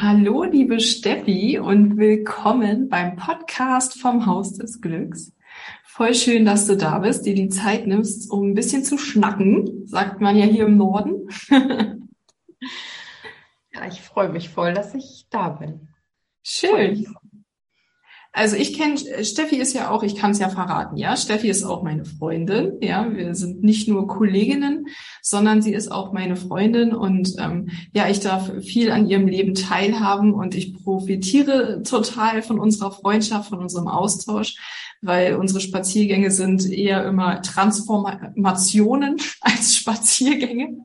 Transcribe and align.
Hallo 0.00 0.42
liebe 0.42 0.80
Steffi 0.80 1.58
und 1.60 1.96
willkommen 1.96 2.88
beim 2.88 3.14
Podcast 3.14 4.00
vom 4.00 4.26
Haus 4.26 4.54
des 4.54 4.80
Glücks. 4.80 5.32
Voll 5.84 6.14
schön, 6.14 6.44
dass 6.44 6.66
du 6.66 6.76
da 6.76 6.98
bist, 6.98 7.24
dir 7.26 7.34
die 7.34 7.48
Zeit 7.48 7.86
nimmst, 7.86 8.28
um 8.30 8.50
ein 8.50 8.54
bisschen 8.54 8.82
zu 8.82 8.98
schnacken, 8.98 9.86
sagt 9.86 10.20
man 10.20 10.36
ja 10.36 10.46
hier 10.46 10.66
im 10.66 10.76
Norden. 10.78 11.28
ja, 13.72 13.86
ich 13.88 14.00
freue 14.00 14.30
mich 14.30 14.48
voll, 14.48 14.74
dass 14.74 14.94
ich 14.94 15.26
da 15.30 15.50
bin. 15.50 15.88
Schön. 16.42 17.06
Also 18.36 18.56
ich 18.56 18.76
kenne, 18.76 18.98
Steffi 19.24 19.58
ist 19.58 19.74
ja 19.74 19.90
auch, 19.90 20.02
ich 20.02 20.16
kann 20.16 20.32
es 20.32 20.40
ja 20.40 20.48
verraten, 20.48 20.96
ja, 20.96 21.16
Steffi 21.16 21.48
ist 21.48 21.62
auch 21.62 21.84
meine 21.84 22.04
Freundin, 22.04 22.72
ja, 22.80 23.06
wir 23.14 23.32
sind 23.36 23.62
nicht 23.62 23.86
nur 23.86 24.08
Kolleginnen, 24.08 24.88
sondern 25.22 25.62
sie 25.62 25.72
ist 25.72 25.92
auch 25.92 26.12
meine 26.12 26.34
Freundin 26.34 26.94
und 26.94 27.36
ähm, 27.38 27.70
ja, 27.92 28.08
ich 28.08 28.18
darf 28.18 28.50
viel 28.64 28.90
an 28.90 29.06
ihrem 29.06 29.28
Leben 29.28 29.54
teilhaben 29.54 30.34
und 30.34 30.56
ich 30.56 30.74
profitiere 30.82 31.84
total 31.84 32.42
von 32.42 32.58
unserer 32.58 32.90
Freundschaft, 32.90 33.50
von 33.50 33.60
unserem 33.60 33.86
Austausch, 33.86 34.56
weil 35.00 35.36
unsere 35.36 35.60
Spaziergänge 35.60 36.32
sind 36.32 36.68
eher 36.68 37.04
immer 37.06 37.40
Transformationen 37.40 39.16
als 39.42 39.76
Spaziergänge. 39.76 40.78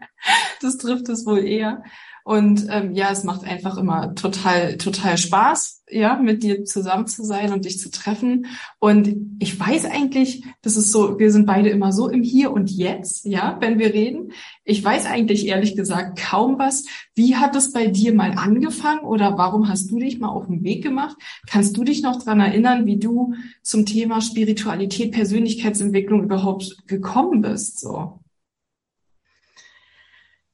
Das 0.62 0.78
trifft 0.78 1.10
es 1.10 1.26
wohl 1.26 1.44
eher. 1.44 1.82
Und 2.24 2.68
ähm, 2.70 2.94
ja, 2.94 3.12
es 3.12 3.24
macht 3.24 3.44
einfach 3.44 3.78
immer 3.78 4.14
total, 4.16 4.78
total 4.78 5.18
Spaß, 5.18 5.84
ja, 5.90 6.18
mit 6.18 6.44
dir 6.44 6.66
zusammen 6.66 7.08
zu 7.08 7.24
sein 7.24 7.52
und 7.52 7.66
dich 7.66 7.80
zu 7.80 7.90
treffen. 7.90 8.46
Und 8.80 9.38
ich 9.40 9.60
weiß 9.60 9.86
eigentlich, 9.86 10.44
das 10.62 10.78
ist 10.78 10.92
so, 10.92 11.18
wir 11.20 11.32
sind 11.32 11.46
beide 11.46 11.70
immer 11.70 11.92
so 11.92 12.10
im 12.10 12.22
Hier 12.22 12.52
und 12.52 12.70
Jetzt, 12.70 13.26
ja, 13.26 13.58
wenn 13.60 13.80
wir 13.80 13.94
reden. 13.94 14.32
Ich 14.64 14.84
weiß 14.84 15.06
eigentlich 15.08 15.48
ehrlich 15.48 15.76
gesagt 15.76 16.20
kaum 16.20 16.60
was. 16.60 16.86
Wie 17.16 17.36
hat 17.36 17.56
es 17.56 17.72
bei 17.72 17.88
dir 17.88 18.14
mal 18.14 18.34
angefangen 18.34 19.00
oder 19.00 19.38
warum 19.38 19.68
hast 19.68 19.90
du 19.90 20.00
dich 20.00 20.20
mal 20.20 20.30
auf 20.30 20.48
den 20.48 20.64
Weg 20.64 20.84
gemacht? 20.84 21.18
Kannst 21.48 21.76
du 21.78 21.84
dich 21.84 22.04
noch 22.04 22.22
dran 22.22 22.40
erinnern, 22.40 22.86
wie 22.86 22.98
du 22.98 23.34
zum 23.64 23.86
Thema 23.86 24.22
Spiritualität, 24.22 25.12
Persönlichkeitsentwicklung 25.12 26.24
überhaupt 26.24 26.88
gekommen 26.88 27.42
bist? 27.42 27.80
So. 27.80 28.19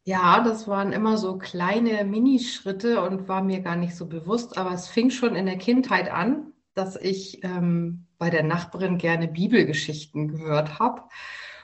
Ja, 0.07 0.43
das 0.43 0.67
waren 0.67 0.91
immer 0.93 1.17
so 1.17 1.37
kleine 1.37 2.03
Minischritte 2.05 3.01
und 3.01 3.27
war 3.27 3.41
mir 3.43 3.61
gar 3.61 3.75
nicht 3.75 3.95
so 3.95 4.05
bewusst, 4.07 4.57
aber 4.57 4.71
es 4.71 4.87
fing 4.87 5.09
schon 5.09 5.35
in 5.35 5.47
der 5.47 5.57
Kindheit 5.57 6.11
an, 6.11 6.53
dass 6.75 6.95
ich 6.95 7.43
ähm, 7.43 8.05
bei 8.19 8.29
der 8.29 8.43
Nachbarin 8.43 8.97
gerne 8.99 9.27
Bibelgeschichten 9.27 10.27
gehört 10.27 10.77
habe 10.79 11.01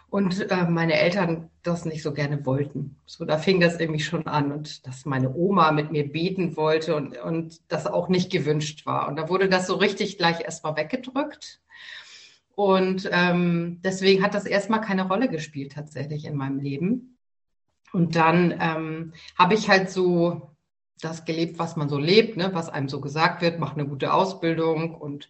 und 0.09 0.49
äh, 0.49 0.65
meine 0.65 0.93
Eltern 0.93 1.51
das 1.61 1.85
nicht 1.85 2.01
so 2.01 2.13
gerne 2.13 2.43
wollten. 2.45 2.97
So, 3.05 3.25
da 3.25 3.37
fing 3.37 3.59
das 3.59 3.79
irgendwie 3.79 3.99
schon 3.99 4.25
an 4.27 4.51
und 4.51 4.87
dass 4.87 5.05
meine 5.05 5.31
Oma 5.35 5.71
mit 5.71 5.91
mir 5.91 6.11
beten 6.11 6.57
wollte 6.57 6.95
und, 6.95 7.17
und 7.19 7.61
das 7.71 7.85
auch 7.85 8.09
nicht 8.09 8.31
gewünscht 8.31 8.85
war. 8.87 9.07
Und 9.07 9.17
da 9.17 9.29
wurde 9.29 9.49
das 9.49 9.67
so 9.67 9.75
richtig 9.75 10.17
gleich 10.17 10.41
erstmal 10.41 10.75
weggedrückt. 10.77 11.61
Und 12.55 13.09
ähm, 13.11 13.81
deswegen 13.83 14.23
hat 14.23 14.33
das 14.35 14.45
erstmal 14.45 14.81
keine 14.81 15.07
Rolle 15.07 15.29
gespielt 15.29 15.73
tatsächlich 15.73 16.25
in 16.25 16.35
meinem 16.35 16.59
Leben. 16.59 17.17
Und 17.93 18.15
dann 18.15 18.55
ähm, 18.59 19.13
habe 19.37 19.53
ich 19.53 19.69
halt 19.69 19.89
so 19.89 20.51
das 21.01 21.25
gelebt, 21.25 21.59
was 21.59 21.75
man 21.75 21.89
so 21.89 21.97
lebt, 21.97 22.37
ne? 22.37 22.51
was 22.53 22.69
einem 22.69 22.87
so 22.87 23.01
gesagt 23.01 23.41
wird, 23.41 23.59
mach 23.59 23.73
eine 23.73 23.87
gute 23.87 24.13
Ausbildung 24.13 24.95
und 24.95 25.29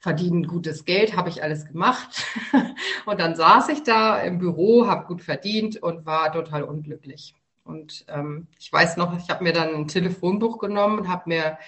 verdienen 0.00 0.46
gutes 0.46 0.84
Geld, 0.84 1.16
habe 1.16 1.28
ich 1.28 1.42
alles 1.42 1.66
gemacht. 1.66 2.24
und 3.06 3.20
dann 3.20 3.34
saß 3.34 3.68
ich 3.68 3.82
da 3.82 4.20
im 4.20 4.38
Büro, 4.38 4.86
habe 4.86 5.06
gut 5.06 5.20
verdient 5.20 5.82
und 5.82 6.06
war 6.06 6.32
total 6.32 6.62
unglücklich. 6.62 7.34
Und 7.64 8.04
ähm, 8.08 8.46
ich 8.58 8.72
weiß 8.72 8.96
noch, 8.96 9.16
ich 9.18 9.28
habe 9.28 9.44
mir 9.44 9.52
dann 9.52 9.74
ein 9.74 9.88
Telefonbuch 9.88 10.58
genommen 10.58 11.00
und 11.00 11.08
habe 11.08 11.24
mir 11.26 11.58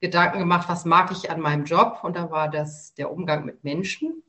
Gedanken 0.00 0.40
gemacht, 0.40 0.68
was 0.68 0.84
mag 0.84 1.12
ich 1.12 1.30
an 1.30 1.40
meinem 1.40 1.64
Job? 1.64 2.00
Und 2.02 2.16
da 2.16 2.30
war 2.30 2.50
das 2.50 2.94
der 2.94 3.12
Umgang 3.12 3.44
mit 3.44 3.62
Menschen. 3.62 4.22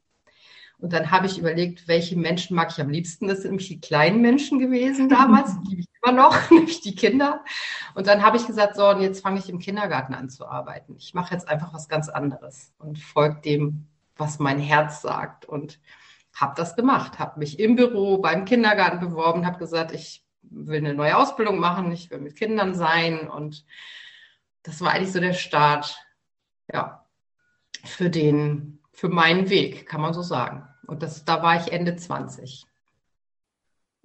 Und 0.83 0.91
dann 0.91 1.11
habe 1.11 1.27
ich 1.27 1.39
überlegt, 1.39 1.87
welche 1.87 2.17
Menschen 2.17 2.57
mag 2.57 2.69
ich 2.69 2.81
am 2.81 2.89
liebsten. 2.89 3.29
Das 3.29 3.37
sind 3.37 3.51
nämlich 3.51 3.69
die 3.69 3.79
kleinen 3.79 4.19
Menschen 4.21 4.59
gewesen 4.59 5.07
damals, 5.07 5.57
die 5.63 5.69
liebe 5.69 5.81
ich 5.83 5.87
immer 6.03 6.11
noch, 6.13 6.51
nämlich 6.51 6.81
die 6.81 6.93
Kinder. 6.93 7.41
Und 7.95 8.07
dann 8.07 8.21
habe 8.21 8.35
ich 8.35 8.45
gesagt, 8.45 8.75
so, 8.75 8.89
und 8.89 8.99
jetzt 8.99 9.21
fange 9.21 9.39
ich 9.39 9.47
im 9.47 9.59
Kindergarten 9.59 10.13
an 10.13 10.29
zu 10.29 10.45
arbeiten. 10.45 10.97
Ich 10.97 11.13
mache 11.13 11.33
jetzt 11.33 11.47
einfach 11.47 11.73
was 11.73 11.87
ganz 11.87 12.09
anderes 12.09 12.73
und 12.79 12.99
folge 12.99 13.39
dem, 13.45 13.87
was 14.17 14.39
mein 14.39 14.59
Herz 14.59 15.01
sagt. 15.01 15.45
Und 15.45 15.79
habe 16.35 16.53
das 16.57 16.75
gemacht, 16.75 17.17
habe 17.17 17.39
mich 17.39 17.59
im 17.59 17.77
Büro 17.77 18.17
beim 18.17 18.43
Kindergarten 18.43 18.99
beworben, 18.99 19.45
habe 19.45 19.59
gesagt, 19.59 19.93
ich 19.93 20.25
will 20.41 20.79
eine 20.79 20.93
neue 20.93 21.15
Ausbildung 21.15 21.59
machen, 21.59 21.93
ich 21.93 22.11
will 22.11 22.19
mit 22.19 22.35
Kindern 22.35 22.75
sein. 22.75 23.29
Und 23.29 23.63
das 24.63 24.81
war 24.81 24.91
eigentlich 24.91 25.13
so 25.13 25.21
der 25.21 25.31
Start, 25.31 25.97
ja, 26.69 27.05
für 27.85 28.09
den, 28.09 28.79
für 28.91 29.07
meinen 29.07 29.49
Weg, 29.49 29.87
kann 29.87 30.01
man 30.01 30.13
so 30.13 30.21
sagen. 30.21 30.67
Und 30.87 31.03
das, 31.03 31.25
da 31.25 31.41
war 31.41 31.59
ich 31.59 31.71
Ende 31.71 31.95
20. 31.95 32.65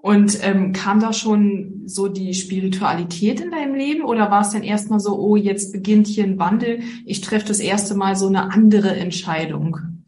Und 0.01 0.39
ähm, 0.45 0.73
kam 0.73 1.01
da 1.01 1.13
schon 1.13 1.83
so 1.87 2.07
die 2.07 2.33
Spiritualität 2.33 3.41
in 3.41 3.51
deinem 3.51 3.75
Leben 3.75 4.05
oder 4.05 4.31
war 4.31 4.43
es 4.43 4.51
dann 4.51 4.63
erstmal 4.63 5.01
so, 5.01 5.19
oh, 5.19 5.35
jetzt 5.35 5.73
beginnt 5.73 6.07
hier 6.07 6.23
ein 6.23 6.39
Wandel, 6.39 6.83
ich 7.05 7.21
treffe 7.21 7.49
das 7.49 7.59
erste 7.59 7.97
Mal 7.97 8.15
so 8.15 8.29
eine 8.29 8.53
andere 8.53 8.95
Entscheidung? 8.95 10.05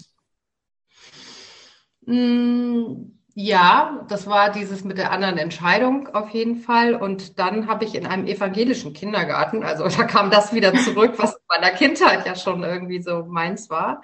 Mm, 2.06 3.10
ja, 3.34 4.06
das 4.08 4.28
war 4.28 4.52
dieses 4.52 4.84
mit 4.84 4.96
der 4.96 5.10
anderen 5.10 5.38
Entscheidung 5.38 6.06
auf 6.14 6.30
jeden 6.30 6.56
Fall. 6.56 6.94
Und 6.94 7.40
dann 7.40 7.66
habe 7.66 7.84
ich 7.84 7.96
in 7.96 8.06
einem 8.06 8.26
evangelischen 8.28 8.92
Kindergarten, 8.92 9.64
also 9.64 9.88
da 9.96 10.04
kam 10.04 10.30
das 10.30 10.54
wieder 10.54 10.72
zurück, 10.74 11.14
was 11.16 11.34
in 11.34 11.42
meiner 11.48 11.74
Kindheit 11.74 12.24
ja 12.26 12.36
schon 12.36 12.62
irgendwie 12.62 13.02
so 13.02 13.24
meins 13.24 13.68
war 13.70 14.02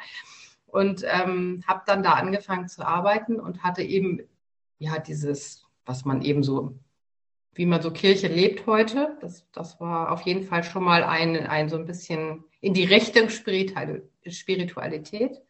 und 0.76 1.04
ähm, 1.06 1.64
habe 1.66 1.82
dann 1.86 2.02
da 2.02 2.12
angefangen 2.12 2.68
zu 2.68 2.86
arbeiten 2.86 3.40
und 3.40 3.62
hatte 3.62 3.82
eben 3.82 4.20
ja 4.78 4.98
dieses, 4.98 5.64
was 5.86 6.04
man 6.04 6.20
eben 6.20 6.42
so, 6.42 6.78
wie 7.54 7.64
man 7.64 7.80
so 7.80 7.90
Kirche 7.90 8.28
lebt 8.28 8.66
heute. 8.66 9.16
Das, 9.22 9.50
das 9.52 9.80
war 9.80 10.12
auf 10.12 10.20
jeden 10.22 10.44
Fall 10.44 10.64
schon 10.64 10.84
mal 10.84 11.02
ein, 11.02 11.46
ein 11.46 11.70
so 11.70 11.78
ein 11.78 11.86
bisschen 11.86 12.44
in 12.60 12.74
die 12.74 12.84
Richtung 12.84 13.30
Spiritualität. 13.30 15.40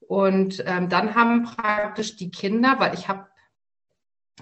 Und 0.00 0.64
ähm, 0.66 0.88
dann 0.88 1.14
haben 1.14 1.42
praktisch 1.42 2.16
die 2.16 2.30
Kinder, 2.30 2.76
weil 2.78 2.94
ich 2.94 3.08
habe 3.08 3.26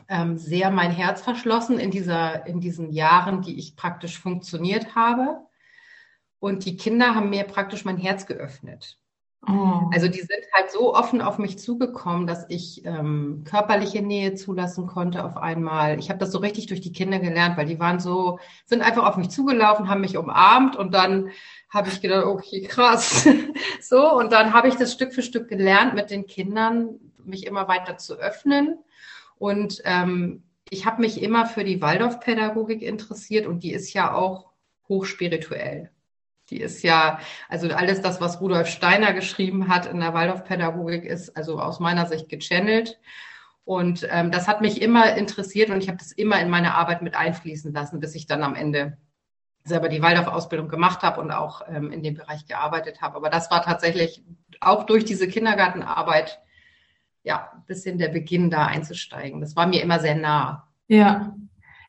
ähm, 0.06 0.38
sehr 0.38 0.70
mein 0.70 0.93
Herz 0.93 1.23
verschlossen 1.23 1.81
in, 1.81 1.90
dieser, 1.90 2.46
in 2.46 2.61
diesen 2.61 2.93
Jahren, 2.93 3.43
die 3.43 3.58
ich 3.58 3.75
praktisch 3.75 4.17
funktioniert 4.17 4.94
habe. 4.94 5.40
Und 6.38 6.67
die 6.67 6.76
Kinder 6.76 7.17
haben 7.17 7.31
mir 7.31 7.43
praktisch 7.43 7.84
mein 7.84 7.96
Herz 7.96 8.26
geöffnet. 8.26 9.01
Oh. 9.49 9.91
Also 9.93 10.06
die 10.06 10.21
sind 10.21 10.44
halt 10.53 10.71
so 10.71 10.94
offen 10.94 11.21
auf 11.21 11.39
mich 11.39 11.59
zugekommen, 11.59 12.29
dass 12.29 12.47
ich 12.49 12.85
ähm, 12.85 13.43
körperliche 13.44 14.00
Nähe 14.00 14.35
zulassen 14.35 14.87
konnte 14.87 15.25
auf 15.25 15.37
einmal. 15.37 15.99
Ich 15.99 16.11
habe 16.11 16.21
das 16.21 16.31
so 16.31 16.39
richtig 16.39 16.67
durch 16.67 16.81
die 16.81 16.93
Kinder 16.93 17.19
gelernt, 17.19 17.56
weil 17.56 17.67
die 17.67 17.81
waren 17.81 17.99
so, 17.99 18.39
sind 18.67 18.83
einfach 18.83 19.05
auf 19.05 19.17
mich 19.17 19.31
zugelaufen, 19.31 19.89
haben 19.89 20.00
mich 20.00 20.17
umarmt 20.17 20.77
und 20.77 20.94
dann 20.94 21.31
habe 21.71 21.89
ich 21.89 22.00
gedacht, 22.00 22.27
okay, 22.27 22.62
krass. 22.62 23.27
so, 23.81 24.12
und 24.17 24.31
dann 24.31 24.53
habe 24.53 24.69
ich 24.69 24.77
das 24.77 24.93
Stück 24.93 25.12
für 25.12 25.23
Stück 25.23 25.49
gelernt, 25.49 25.94
mit 25.94 26.11
den 26.11 26.27
Kindern 26.27 27.00
mich 27.25 27.44
immer 27.44 27.67
weiter 27.67 27.97
zu 27.97 28.15
öffnen. 28.15 28.79
Und 29.39 29.83
ähm, 29.85 30.44
ich 30.71 30.87
habe 30.87 31.00
mich 31.00 31.21
immer 31.21 31.47
für 31.47 31.65
die 31.65 31.83
Waldorfpädagogik 31.83 32.81
interessiert 32.81 33.47
und 33.49 33.65
die 33.65 33.73
ist 33.73 33.93
ja 33.93 34.15
auch 34.15 34.53
hochspirituell. 34.89 35.91
Die 36.52 36.60
ist 36.60 36.82
ja, 36.82 37.19
also 37.49 37.66
alles 37.70 38.02
das, 38.02 38.20
was 38.20 38.43
Rudolf 38.43 38.66
Steiner 38.66 39.14
geschrieben 39.14 39.69
hat 39.69 39.87
in 39.87 40.00
der 40.00 40.12
Waldorfpädagogik, 40.12 41.06
ist 41.06 41.34
also 41.34 41.58
aus 41.58 41.81
meiner 41.81 42.04
Sicht 42.04 42.28
gechannelt. 42.28 43.00
Und 43.64 44.06
ähm, 44.10 44.31
das 44.31 44.49
hat 44.49 44.60
mich 44.60 44.82
immer 44.82 45.16
interessiert 45.16 45.70
und 45.70 45.82
ich 45.82 45.88
habe 45.88 45.96
das 45.96 46.12
immer 46.12 46.38
in 46.40 46.50
meine 46.50 46.75
Arbeit 46.75 47.00
mit 47.00 47.14
einfließen 47.14 47.72
lassen, 47.72 48.00
bis 48.00 48.14
ich 48.14 48.26
dann 48.26 48.43
am 48.43 48.54
Ende 48.54 48.99
selber 49.64 49.88
die 49.88 50.02
Waldorf-Ausbildung 50.02 50.69
gemacht 50.69 51.02
habe 51.02 51.22
und 51.22 51.31
auch 51.31 51.62
ähm, 51.69 51.90
in 51.90 52.02
dem 52.02 52.16
Bereich 52.16 52.44
gearbeitet 52.44 53.00
habe. 53.00 53.16
Aber 53.16 53.31
das 53.31 53.50
war 53.50 53.62
tatsächlich 53.62 54.22
auch 54.60 54.84
durch 54.84 55.06
diese 55.06 55.28
Kindergartenarbeit 55.28 56.38
ja 57.22 57.50
ein 57.55 57.64
bisschen 57.64 57.96
der 57.96 58.08
Beginn 58.08 58.50
da 58.50 58.66
einzusteigen. 58.66 59.40
Das 59.40 59.56
war 59.56 59.66
mir 59.66 59.81
immer 59.82 60.00
sehr 60.00 60.16
nah. 60.16 60.69
Ja, 60.87 61.34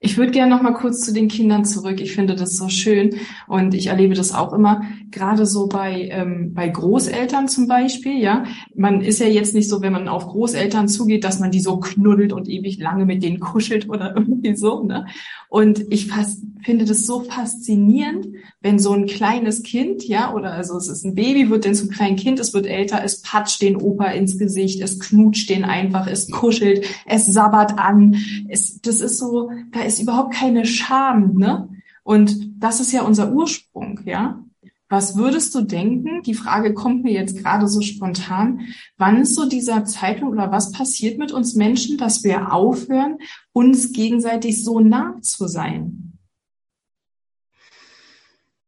ich 0.03 0.17
würde 0.17 0.33
gerne 0.33 0.53
noch 0.53 0.61
mal 0.61 0.73
kurz 0.73 0.99
zu 0.99 1.13
den 1.13 1.29
Kindern 1.29 1.63
zurück. 1.63 2.01
Ich 2.01 2.13
finde 2.13 2.35
das 2.35 2.57
so 2.57 2.67
schön 2.67 3.15
und 3.47 3.73
ich 3.73 3.87
erlebe 3.87 4.15
das 4.15 4.33
auch 4.33 4.51
immer, 4.51 4.81
gerade 5.11 5.45
so 5.45 5.67
bei, 5.67 6.09
ähm, 6.11 6.53
bei 6.53 6.67
Großeltern 6.67 7.47
zum 7.47 7.69
Beispiel. 7.69 8.19
Ja, 8.19 8.43
man 8.75 8.99
ist 8.99 9.21
ja 9.21 9.27
jetzt 9.27 9.55
nicht 9.55 9.69
so, 9.69 9.81
wenn 9.81 9.93
man 9.93 10.09
auf 10.09 10.27
Großeltern 10.27 10.89
zugeht, 10.89 11.23
dass 11.23 11.39
man 11.39 11.51
die 11.51 11.61
so 11.61 11.79
knuddelt 11.79 12.33
und 12.33 12.49
ewig 12.49 12.79
lange 12.79 13.05
mit 13.05 13.23
denen 13.23 13.39
kuschelt 13.39 13.87
oder 13.87 14.13
irgendwie 14.17 14.57
so. 14.57 14.83
Ne? 14.83 15.05
Und 15.47 15.85
ich 15.93 16.07
fast, 16.07 16.43
finde 16.63 16.85
das 16.85 17.05
so 17.05 17.21
faszinierend, 17.21 18.27
wenn 18.61 18.79
so 18.79 18.91
ein 18.93 19.05
kleines 19.05 19.61
Kind, 19.61 20.03
ja, 20.07 20.33
oder 20.33 20.53
also 20.53 20.75
es 20.77 20.87
ist 20.87 21.05
ein 21.05 21.15
Baby, 21.15 21.49
wird 21.49 21.65
dann 21.65 21.75
zum 21.75 21.89
kleinen 21.89 22.15
Kind, 22.15 22.39
es 22.39 22.53
wird 22.53 22.65
älter, 22.65 23.03
es 23.03 23.21
patscht 23.21 23.61
den 23.61 23.75
Opa 23.75 24.05
ins 24.07 24.37
Gesicht, 24.37 24.81
es 24.81 24.99
knutscht 24.99 25.49
den 25.49 25.63
einfach, 25.63 26.07
es 26.07 26.31
kuschelt, 26.31 26.85
es 27.05 27.27
sabbert 27.27 27.77
an. 27.77 28.15
Es, 28.49 28.81
das 28.81 28.99
ist 28.99 29.19
so, 29.19 29.51
da 29.71 29.81
ist 29.81 29.92
ist 29.93 30.01
überhaupt 30.01 30.33
keine 30.33 30.65
Scham, 30.65 31.35
ne? 31.35 31.69
Und 32.03 32.61
das 32.61 32.79
ist 32.79 32.91
ja 32.91 33.03
unser 33.03 33.31
Ursprung, 33.31 34.01
ja? 34.05 34.43
Was 34.89 35.15
würdest 35.15 35.55
du 35.55 35.61
denken? 35.61 36.21
Die 36.21 36.35
Frage 36.35 36.73
kommt 36.73 37.03
mir 37.03 37.13
jetzt 37.13 37.37
gerade 37.37 37.67
so 37.67 37.81
spontan. 37.81 38.61
Wann 38.97 39.21
ist 39.21 39.33
so 39.33 39.47
dieser 39.47 39.85
Zeitpunkt 39.85 40.35
oder 40.35 40.51
was 40.51 40.71
passiert 40.71 41.17
mit 41.17 41.31
uns 41.31 41.55
Menschen, 41.55 41.97
dass 41.97 42.23
wir 42.23 42.53
aufhören, 42.53 43.17
uns 43.53 43.91
gegenseitig 43.91 44.63
so 44.63 44.79
nah 44.79 45.19
zu 45.21 45.47
sein? 45.47 46.02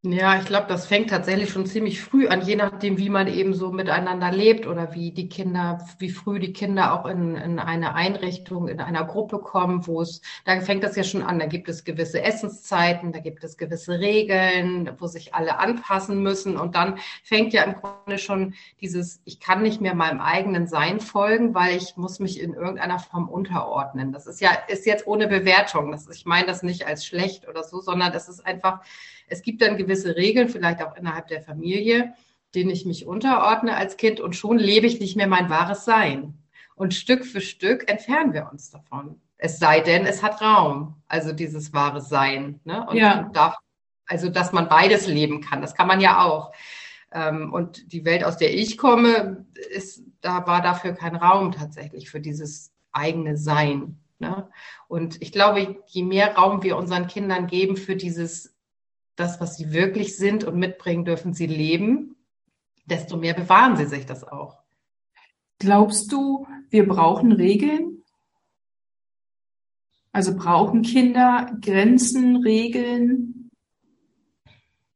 Ja, 0.08 0.38
ich 0.40 0.46
glaube, 0.46 0.68
das 0.68 0.86
fängt 0.86 1.10
tatsächlich 1.10 1.50
schon 1.50 1.66
ziemlich 1.66 2.00
früh 2.00 2.28
an, 2.28 2.46
je 2.46 2.56
nachdem, 2.56 3.00
wie 3.00 3.10
man 3.10 3.26
eben 3.26 3.56
so 3.56 3.72
miteinander 3.72 4.32
lebt 4.32 4.68
oder 4.68 4.94
wie 4.94 5.10
die 5.10 5.30
Kinder, 5.30 5.84
wie 5.98 6.12
früh 6.12 6.38
die 6.38 6.54
Kinder 6.54 6.94
auch 6.94 7.08
in, 7.08 7.34
in 7.36 7.58
eine 7.58 7.96
Einrichtung, 7.96 8.68
in 8.68 8.80
einer 8.80 9.04
Gruppe 9.06 9.40
kommen, 9.40 9.88
wo 9.88 10.04
es, 10.04 10.22
da 10.44 10.62
fängt 10.62 10.84
das 10.84 10.96
ja 10.96 11.04
schon 11.04 11.24
an. 11.24 11.40
Da 11.40 11.48
gibt 11.48 11.70
es 11.70 11.86
gewisse 11.86 12.22
Essenszeiten, 12.22 13.14
da 13.14 13.20
gibt 13.20 13.44
es 13.44 13.58
gewisse 13.58 14.00
Regeln, 14.00 14.92
wo 15.00 15.08
sich 15.08 15.34
alle 15.34 15.58
anpassen 15.58 16.22
müssen. 16.22 16.56
Und 16.56 16.76
dann 16.76 17.00
fängt 17.24 17.52
ja 17.54 17.64
im 17.64 17.74
Grunde 17.74 18.20
schon 18.20 18.54
dieses, 18.82 19.22
ich 19.26 19.40
kann 19.40 19.64
nicht 19.64 19.82
mehr 19.82 19.96
meinem 19.96 20.22
eigenen 20.22 20.68
Sein 20.68 21.00
folgen, 21.00 21.56
weil 21.56 21.78
ich 21.78 21.98
muss 21.98 22.20
mich 22.20 22.40
in 22.40 22.54
irgendeiner 22.54 23.00
Form 23.00 23.28
unterordnen. 23.28 24.12
Das 24.12 24.28
ist 24.28 24.40
ja, 24.40 24.52
ist 24.68 24.86
jetzt 24.86 25.08
ohne 25.08 25.28
Bewertung. 25.28 25.92
Das, 25.92 26.08
ich 26.10 26.28
meine 26.28 26.46
das 26.46 26.62
nicht 26.62 26.86
als 26.86 27.08
schlecht 27.08 27.48
oder 27.48 27.64
so, 27.64 27.82
sondern 27.82 28.14
das 28.14 28.30
ist 28.30 28.46
einfach, 28.46 28.82
es 29.28 29.42
gibt 29.42 29.62
dann 29.62 29.78
gewisse 29.78 30.16
Regeln, 30.16 30.50
vielleicht 30.50 30.82
auch 30.84 30.96
innerhalb 30.96 31.28
der 31.28 31.42
Familie, 31.42 32.14
denen 32.54 32.70
ich 32.70 32.86
mich 32.86 33.06
unterordne 33.06 33.76
als 33.76 33.98
Kind 33.98 34.20
und 34.20 34.36
schon 34.36 34.58
lebe 34.58 34.88
ich 34.88 35.00
nicht 35.00 35.16
mehr 35.16 35.28
mein 35.28 35.50
wahres 35.50 35.86
Sein. 35.86 36.38
Und 36.76 36.94
Stück 36.94 37.26
für 37.26 37.42
Stück 37.42 37.90
entfernen 37.90 38.34
wir 38.34 38.50
uns 38.52 38.70
davon. 38.70 39.22
Es 39.38 39.60
sei 39.60 39.80
denn, 39.80 40.06
es 40.06 40.24
hat 40.24 40.42
Raum, 40.42 40.96
also 41.08 41.32
dieses 41.34 41.74
wahre 41.74 42.02
Sein. 42.02 42.60
Ne? 42.64 42.86
Und 42.88 42.98
ja. 42.98 43.30
darf, 43.34 43.56
also, 44.08 44.30
dass 44.30 44.54
man 44.54 44.70
beides 44.70 45.08
leben 45.08 45.42
kann, 45.42 45.62
das 45.62 45.76
kann 45.76 45.88
man 45.88 46.00
ja 46.00 46.24
auch. 46.24 46.54
Ähm, 47.12 47.52
und 47.54 47.92
die 47.92 48.06
Welt, 48.06 48.24
aus 48.24 48.38
der 48.38 48.54
ich 48.54 48.78
komme, 48.78 49.46
ist, 49.72 50.04
da 50.22 50.46
war 50.48 50.62
dafür 50.62 50.94
kein 50.94 51.16
Raum 51.16 51.52
tatsächlich 51.52 52.10
für 52.10 52.20
dieses 52.20 52.74
eigene 52.92 53.38
Sein. 53.38 54.00
Ne? 54.20 54.50
Und 54.88 55.22
ich 55.22 55.32
glaube, 55.32 55.78
je 55.88 56.04
mehr 56.04 56.36
Raum 56.36 56.64
wir 56.64 56.78
unseren 56.78 57.08
Kindern 57.08 57.48
geben 57.48 57.78
für 57.78 57.96
dieses 57.96 58.55
das, 59.16 59.40
was 59.40 59.58
sie 59.58 59.72
wirklich 59.72 60.18
sind 60.18 60.44
und 60.44 60.58
mitbringen 60.58 61.06
dürfen, 61.06 61.34
sie 61.34 61.48
leben, 61.48 62.16
desto 62.86 63.18
mehr 63.18 63.34
bewahren 63.34 63.78
sie 63.78 63.86
sich 63.86 64.06
das 64.06 64.24
auch. 64.24 64.60
Glaubst 65.60 66.12
du, 66.12 66.48
wir 66.70 66.88
brauchen 66.88 67.32
Regeln? 67.32 68.04
Also 70.12 70.36
brauchen 70.36 70.82
Kinder 70.82 71.58
Grenzen, 71.62 72.38
Regeln 72.38 73.50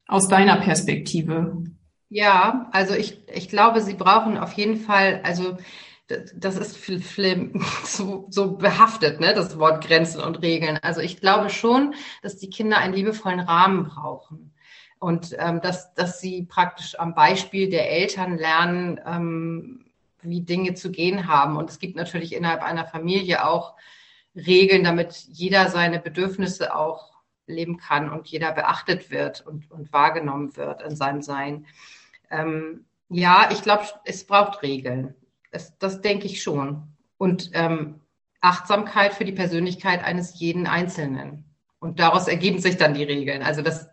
aus 0.07 0.27
deiner 0.27 0.57
Perspektive? 0.57 1.63
Ja, 2.10 2.69
also 2.71 2.95
ich, 2.95 3.27
ich 3.30 3.50
glaube, 3.50 3.81
sie 3.81 3.94
brauchen 3.94 4.38
auf 4.38 4.54
jeden 4.54 4.77
Fall, 4.77 5.21
also 5.24 5.57
das 6.36 6.58
ist 6.58 6.76
viel, 6.76 7.02
viel 7.02 7.52
so, 7.84 8.28
so 8.30 8.58
behaftet, 8.58 9.20
ne, 9.20 9.34
das 9.34 9.60
Wort 9.60 9.86
Grenzen 9.86 10.22
und 10.22 10.42
Regeln. 10.42 10.80
Also 10.82 11.02
ich 11.02 11.20
glaube 11.20 11.50
schon, 11.50 11.94
dass 12.22 12.38
die 12.38 12.50
Kinder 12.50 12.78
einen 12.78 12.94
liebevollen 12.94 13.40
Rahmen 13.40 13.86
brauchen 13.86 14.54
und 15.00 15.36
ähm, 15.38 15.62
dass, 15.62 15.94
dass 15.94 16.20
sie 16.20 16.44
praktisch 16.44 17.00
am 17.00 17.14
Beispiel 17.14 17.70
der 17.70 17.90
Eltern 17.92 18.38
lernen, 18.38 19.00
ähm, 19.06 19.86
wie 20.22 20.42
Dinge 20.42 20.74
zu 20.74 20.92
gehen 20.92 21.28
haben. 21.28 21.56
Und 21.56 21.70
es 21.70 21.80
gibt 21.80 21.96
natürlich 21.96 22.34
innerhalb 22.34 22.62
einer 22.62 22.86
Familie 22.86 23.48
auch 23.48 23.76
Regeln, 24.36 24.84
damit 24.84 25.14
jeder 25.30 25.70
seine 25.70 26.00
Bedürfnisse 26.00 26.76
auch 26.76 27.14
leben 27.46 27.78
kann 27.78 28.12
und 28.12 28.28
jeder 28.28 28.52
beachtet 28.52 29.10
wird 29.10 29.46
und, 29.46 29.72
und 29.72 29.92
wahrgenommen 29.94 30.56
wird 30.56 30.82
in 30.82 30.96
seinem 30.96 31.22
Sein. 31.22 31.66
Ähm, 32.30 32.86
ja, 33.10 33.50
ich 33.52 33.62
glaube, 33.62 33.86
es 34.06 34.26
braucht 34.26 34.62
Regeln. 34.62 35.16
Das, 35.51 35.78
das 35.78 36.01
denke 36.01 36.25
ich 36.25 36.42
schon. 36.42 36.84
Und 37.18 37.51
ähm, 37.54 38.01
Achtsamkeit 38.42 39.13
für 39.13 39.25
die 39.25 39.31
Persönlichkeit 39.31 40.04
eines 40.04 40.40
jeden 40.40 40.68
Einzelnen. 40.68 41.46
Und 41.80 42.00
daraus 42.00 42.28
ergeben 42.28 42.60
sich 42.60 42.78
dann 42.78 42.94
die 42.94 43.04
Regeln. 43.04 43.42
Also 43.42 43.62
das, 43.62 43.90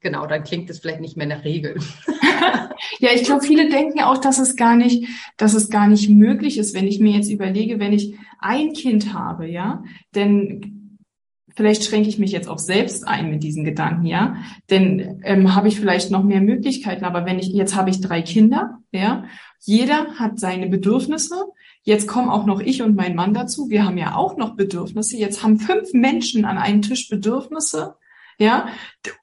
genau, 0.00 0.26
dann 0.26 0.44
klingt 0.44 0.70
es 0.70 0.80
vielleicht 0.80 1.00
nicht 1.00 1.16
mehr 1.16 1.26
nach 1.26 1.44
Regeln. 1.44 1.82
ja, 2.98 3.10
ich 3.14 3.24
glaube, 3.24 3.44
viele 3.44 3.68
denken 3.68 4.00
auch, 4.00 4.18
dass 4.18 4.38
es 4.38 4.56
gar 4.56 4.76
nicht, 4.76 5.08
dass 5.36 5.54
es 5.54 5.70
gar 5.70 5.88
nicht 5.88 6.08
möglich 6.08 6.58
ist, 6.58 6.74
wenn 6.74 6.86
ich 6.86 7.00
mir 7.00 7.12
jetzt 7.12 7.30
überlege, 7.30 7.78
wenn 7.78 7.92
ich 7.92 8.16
ein 8.38 8.72
Kind 8.72 9.12
habe, 9.12 9.46
ja, 9.48 9.82
denn 10.14 10.75
vielleicht 11.56 11.84
schränke 11.84 12.08
ich 12.08 12.18
mich 12.18 12.30
jetzt 12.30 12.48
auch 12.48 12.58
selbst 12.58 13.08
ein 13.08 13.30
mit 13.30 13.42
diesen 13.42 13.64
Gedanken, 13.64 14.06
ja, 14.06 14.36
denn 14.70 15.20
ähm, 15.24 15.54
habe 15.54 15.68
ich 15.68 15.80
vielleicht 15.80 16.10
noch 16.10 16.22
mehr 16.22 16.42
Möglichkeiten. 16.42 17.04
Aber 17.04 17.24
wenn 17.24 17.38
ich 17.38 17.48
jetzt 17.48 17.74
habe 17.74 17.90
ich 17.90 18.00
drei 18.00 18.22
Kinder, 18.22 18.78
ja, 18.92 19.24
jeder 19.60 20.14
hat 20.18 20.38
seine 20.38 20.68
Bedürfnisse. 20.68 21.46
Jetzt 21.82 22.06
kommen 22.06 22.28
auch 22.28 22.46
noch 22.46 22.60
ich 22.60 22.82
und 22.82 22.94
mein 22.94 23.14
Mann 23.14 23.32
dazu. 23.32 23.70
Wir 23.70 23.84
haben 23.84 23.96
ja 23.96 24.14
auch 24.14 24.36
noch 24.36 24.54
Bedürfnisse. 24.54 25.16
Jetzt 25.16 25.42
haben 25.42 25.58
fünf 25.58 25.92
Menschen 25.92 26.44
an 26.44 26.58
einem 26.58 26.82
Tisch 26.82 27.08
Bedürfnisse. 27.08 27.96
Ja, 28.38 28.68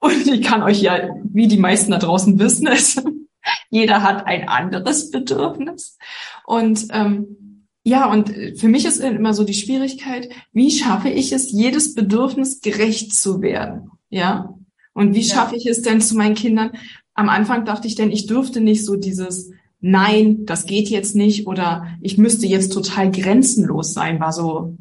und 0.00 0.26
ich 0.26 0.42
kann 0.42 0.62
euch 0.62 0.82
ja, 0.82 1.08
wie 1.22 1.46
die 1.46 1.58
meisten 1.58 1.92
da 1.92 1.98
draußen 1.98 2.38
wissen, 2.40 2.66
es, 2.66 3.00
jeder 3.70 4.02
hat 4.02 4.26
ein 4.26 4.48
anderes 4.48 5.12
Bedürfnis. 5.12 5.98
Und 6.46 6.88
ähm, 6.90 7.43
ja, 7.84 8.10
und 8.10 8.34
für 8.56 8.68
mich 8.68 8.84
ist 8.86 8.98
immer 8.98 9.34
so 9.34 9.44
die 9.44 9.54
Schwierigkeit, 9.54 10.28
wie 10.52 10.70
schaffe 10.70 11.10
ich 11.10 11.32
es, 11.32 11.52
jedes 11.52 11.94
Bedürfnis 11.94 12.60
gerecht 12.60 13.14
zu 13.14 13.42
werden? 13.42 13.90
Ja, 14.08 14.54
und 14.94 15.14
wie 15.14 15.24
schaffe 15.24 15.56
ich 15.56 15.66
es 15.66 15.82
denn 15.82 16.00
zu 16.00 16.16
meinen 16.16 16.34
Kindern? 16.34 16.70
Am 17.14 17.28
Anfang 17.28 17.64
dachte 17.64 17.86
ich 17.86 17.94
denn, 17.94 18.10
ich 18.10 18.26
dürfte 18.26 18.60
nicht 18.60 18.84
so 18.84 18.96
dieses 18.96 19.50
nein, 19.86 20.46
das 20.46 20.64
geht 20.64 20.88
jetzt 20.88 21.14
nicht 21.14 21.46
oder 21.46 21.86
ich 22.00 22.16
müsste 22.16 22.46
jetzt 22.46 22.72
total 22.72 23.10
grenzenlos 23.10 23.92
sein, 23.92 24.18
war 24.18 24.32
so 24.32 24.78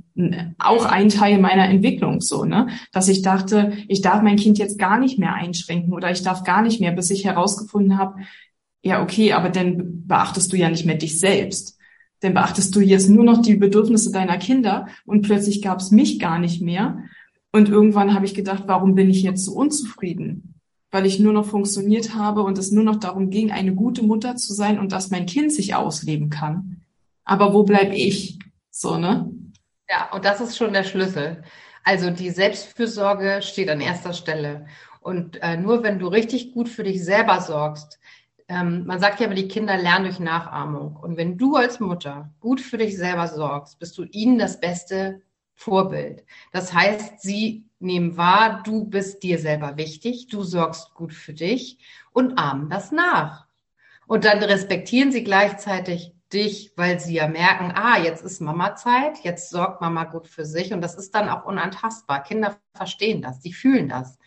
auch 0.59 0.85
ein 0.85 1.09
Teil 1.09 1.39
meiner 1.39 1.67
Entwicklung 1.67 2.21
so, 2.21 2.45
ne, 2.45 2.67
dass 2.93 3.09
ich 3.09 3.21
dachte, 3.21 3.73
ich 3.89 4.01
darf 4.01 4.21
mein 4.21 4.37
Kind 4.37 4.59
jetzt 4.59 4.79
gar 4.79 4.97
nicht 4.97 5.19
mehr 5.19 5.33
einschränken 5.33 5.91
oder 5.91 6.09
ich 6.09 6.23
darf 6.23 6.45
gar 6.45 6.61
nicht 6.61 6.79
mehr, 6.79 6.93
bis 6.93 7.09
ich 7.09 7.25
herausgefunden 7.25 7.97
habe, 7.97 8.21
ja, 8.81 9.03
okay, 9.03 9.33
aber 9.33 9.49
dann 9.49 10.07
beachtest 10.07 10.53
du 10.53 10.55
ja 10.55 10.69
nicht 10.69 10.85
mehr 10.85 10.95
dich 10.95 11.19
selbst. 11.19 11.77
Dann 12.23 12.33
beachtest 12.33 12.75
du 12.75 12.79
jetzt 12.79 13.09
nur 13.09 13.23
noch 13.23 13.41
die 13.41 13.55
Bedürfnisse 13.55 14.11
deiner 14.11 14.37
Kinder 14.37 14.87
und 15.05 15.23
plötzlich 15.23 15.61
gab 15.61 15.79
es 15.79 15.91
mich 15.91 16.19
gar 16.19 16.39
nicht 16.39 16.61
mehr. 16.61 16.99
Und 17.51 17.69
irgendwann 17.69 18.13
habe 18.13 18.25
ich 18.25 18.33
gedacht, 18.33 18.63
warum 18.65 18.95
bin 18.95 19.09
ich 19.09 19.23
jetzt 19.23 19.45
so 19.45 19.53
unzufrieden? 19.53 20.53
weil 20.93 21.07
ich 21.07 21.19
nur 21.19 21.33
noch 21.33 21.47
funktioniert 21.47 22.13
habe 22.13 22.43
und 22.43 22.59
es 22.59 22.71
nur 22.71 22.83
noch 22.83 22.97
darum 22.97 23.31
ging, 23.31 23.51
eine 23.51 23.73
gute 23.73 24.03
Mutter 24.03 24.35
zu 24.35 24.53
sein 24.53 24.77
und 24.77 24.91
dass 24.91 25.09
mein 25.09 25.25
Kind 25.25 25.51
sich 25.51 25.73
ausleben 25.73 26.29
kann. 26.29 26.83
Aber 27.25 27.51
wo 27.55 27.63
bleib 27.63 27.91
ich? 27.93 28.37
So, 28.69 28.97
ne? 28.97 29.27
Ja, 29.89 30.11
und 30.13 30.23
das 30.23 30.39
ist 30.39 30.55
schon 30.55 30.71
der 30.71 30.83
Schlüssel. 30.83 31.43
Also 31.83 32.11
die 32.11 32.29
Selbstfürsorge 32.29 33.41
steht 33.41 33.69
an 33.69 33.81
erster 33.81 34.13
Stelle. 34.13 34.67
Und 35.01 35.41
äh, 35.41 35.57
nur 35.57 35.81
wenn 35.81 35.97
du 35.97 36.07
richtig 36.07 36.53
gut 36.53 36.69
für 36.69 36.83
dich 36.83 37.03
selber 37.03 37.41
sorgst, 37.41 37.99
ähm, 38.53 38.85
man 38.85 38.99
sagt 38.99 39.19
ja 39.19 39.25
immer, 39.25 39.35
die 39.35 39.47
Kinder 39.47 39.77
lernen 39.77 40.05
durch 40.05 40.19
Nachahmung. 40.19 40.95
Und 40.95 41.17
wenn 41.17 41.37
du 41.37 41.55
als 41.55 41.79
Mutter 41.79 42.29
gut 42.39 42.61
für 42.61 42.77
dich 42.77 42.97
selber 42.97 43.27
sorgst, 43.27 43.79
bist 43.79 43.97
du 43.97 44.03
ihnen 44.03 44.37
das 44.37 44.59
beste 44.59 45.21
Vorbild. 45.55 46.23
Das 46.51 46.73
heißt, 46.73 47.19
sie 47.21 47.65
nehmen 47.79 48.15
wahr, 48.15 48.61
du 48.63 48.85
bist 48.85 49.23
dir 49.23 49.39
selber 49.39 49.77
wichtig, 49.77 50.27
du 50.27 50.43
sorgst 50.43 50.93
gut 50.93 51.13
für 51.13 51.33
dich 51.33 51.79
und 52.11 52.37
ahmen 52.37 52.69
das 52.69 52.91
nach. 52.91 53.47
Und 54.05 54.25
dann 54.25 54.43
respektieren 54.43 55.11
sie 55.11 55.23
gleichzeitig 55.23 56.13
dich, 56.31 56.73
weil 56.75 56.99
sie 56.99 57.15
ja 57.15 57.27
merken, 57.27 57.71
ah, 57.75 57.97
jetzt 57.97 58.23
ist 58.23 58.41
Mama 58.41 58.75
Zeit, 58.75 59.19
jetzt 59.23 59.49
sorgt 59.49 59.81
Mama 59.81 60.03
gut 60.03 60.27
für 60.27 60.45
sich 60.45 60.73
und 60.73 60.81
das 60.81 60.95
ist 60.95 61.13
dann 61.15 61.29
auch 61.29 61.45
unantastbar. 61.45 62.23
Kinder 62.23 62.57
verstehen 62.73 63.21
das, 63.21 63.39
die 63.39 63.53
fühlen 63.53 63.89
das. 63.89 64.17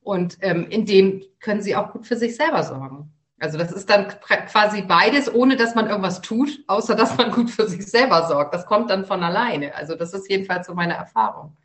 Und 0.00 0.38
ähm, 0.40 0.66
in 0.68 0.86
dem 0.86 1.22
können 1.40 1.62
sie 1.62 1.76
auch 1.76 1.92
gut 1.92 2.06
für 2.06 2.16
sich 2.16 2.36
selber 2.36 2.62
sorgen. 2.62 3.12
Also 3.40 3.56
das 3.56 3.72
ist 3.72 3.88
dann 3.88 4.08
quasi 4.08 4.82
beides, 4.82 5.32
ohne 5.32 5.56
dass 5.56 5.74
man 5.74 5.86
irgendwas 5.86 6.20
tut, 6.20 6.64
außer 6.66 6.94
dass 6.94 7.16
man 7.16 7.30
gut 7.30 7.50
für 7.50 7.68
sich 7.68 7.86
selber 7.86 8.26
sorgt. 8.26 8.52
Das 8.52 8.66
kommt 8.66 8.90
dann 8.90 9.04
von 9.04 9.22
alleine. 9.22 9.74
Also 9.74 9.94
das 9.94 10.12
ist 10.12 10.28
jedenfalls 10.28 10.66
so 10.66 10.74
meine 10.74 10.94
Erfahrung. 10.94 11.56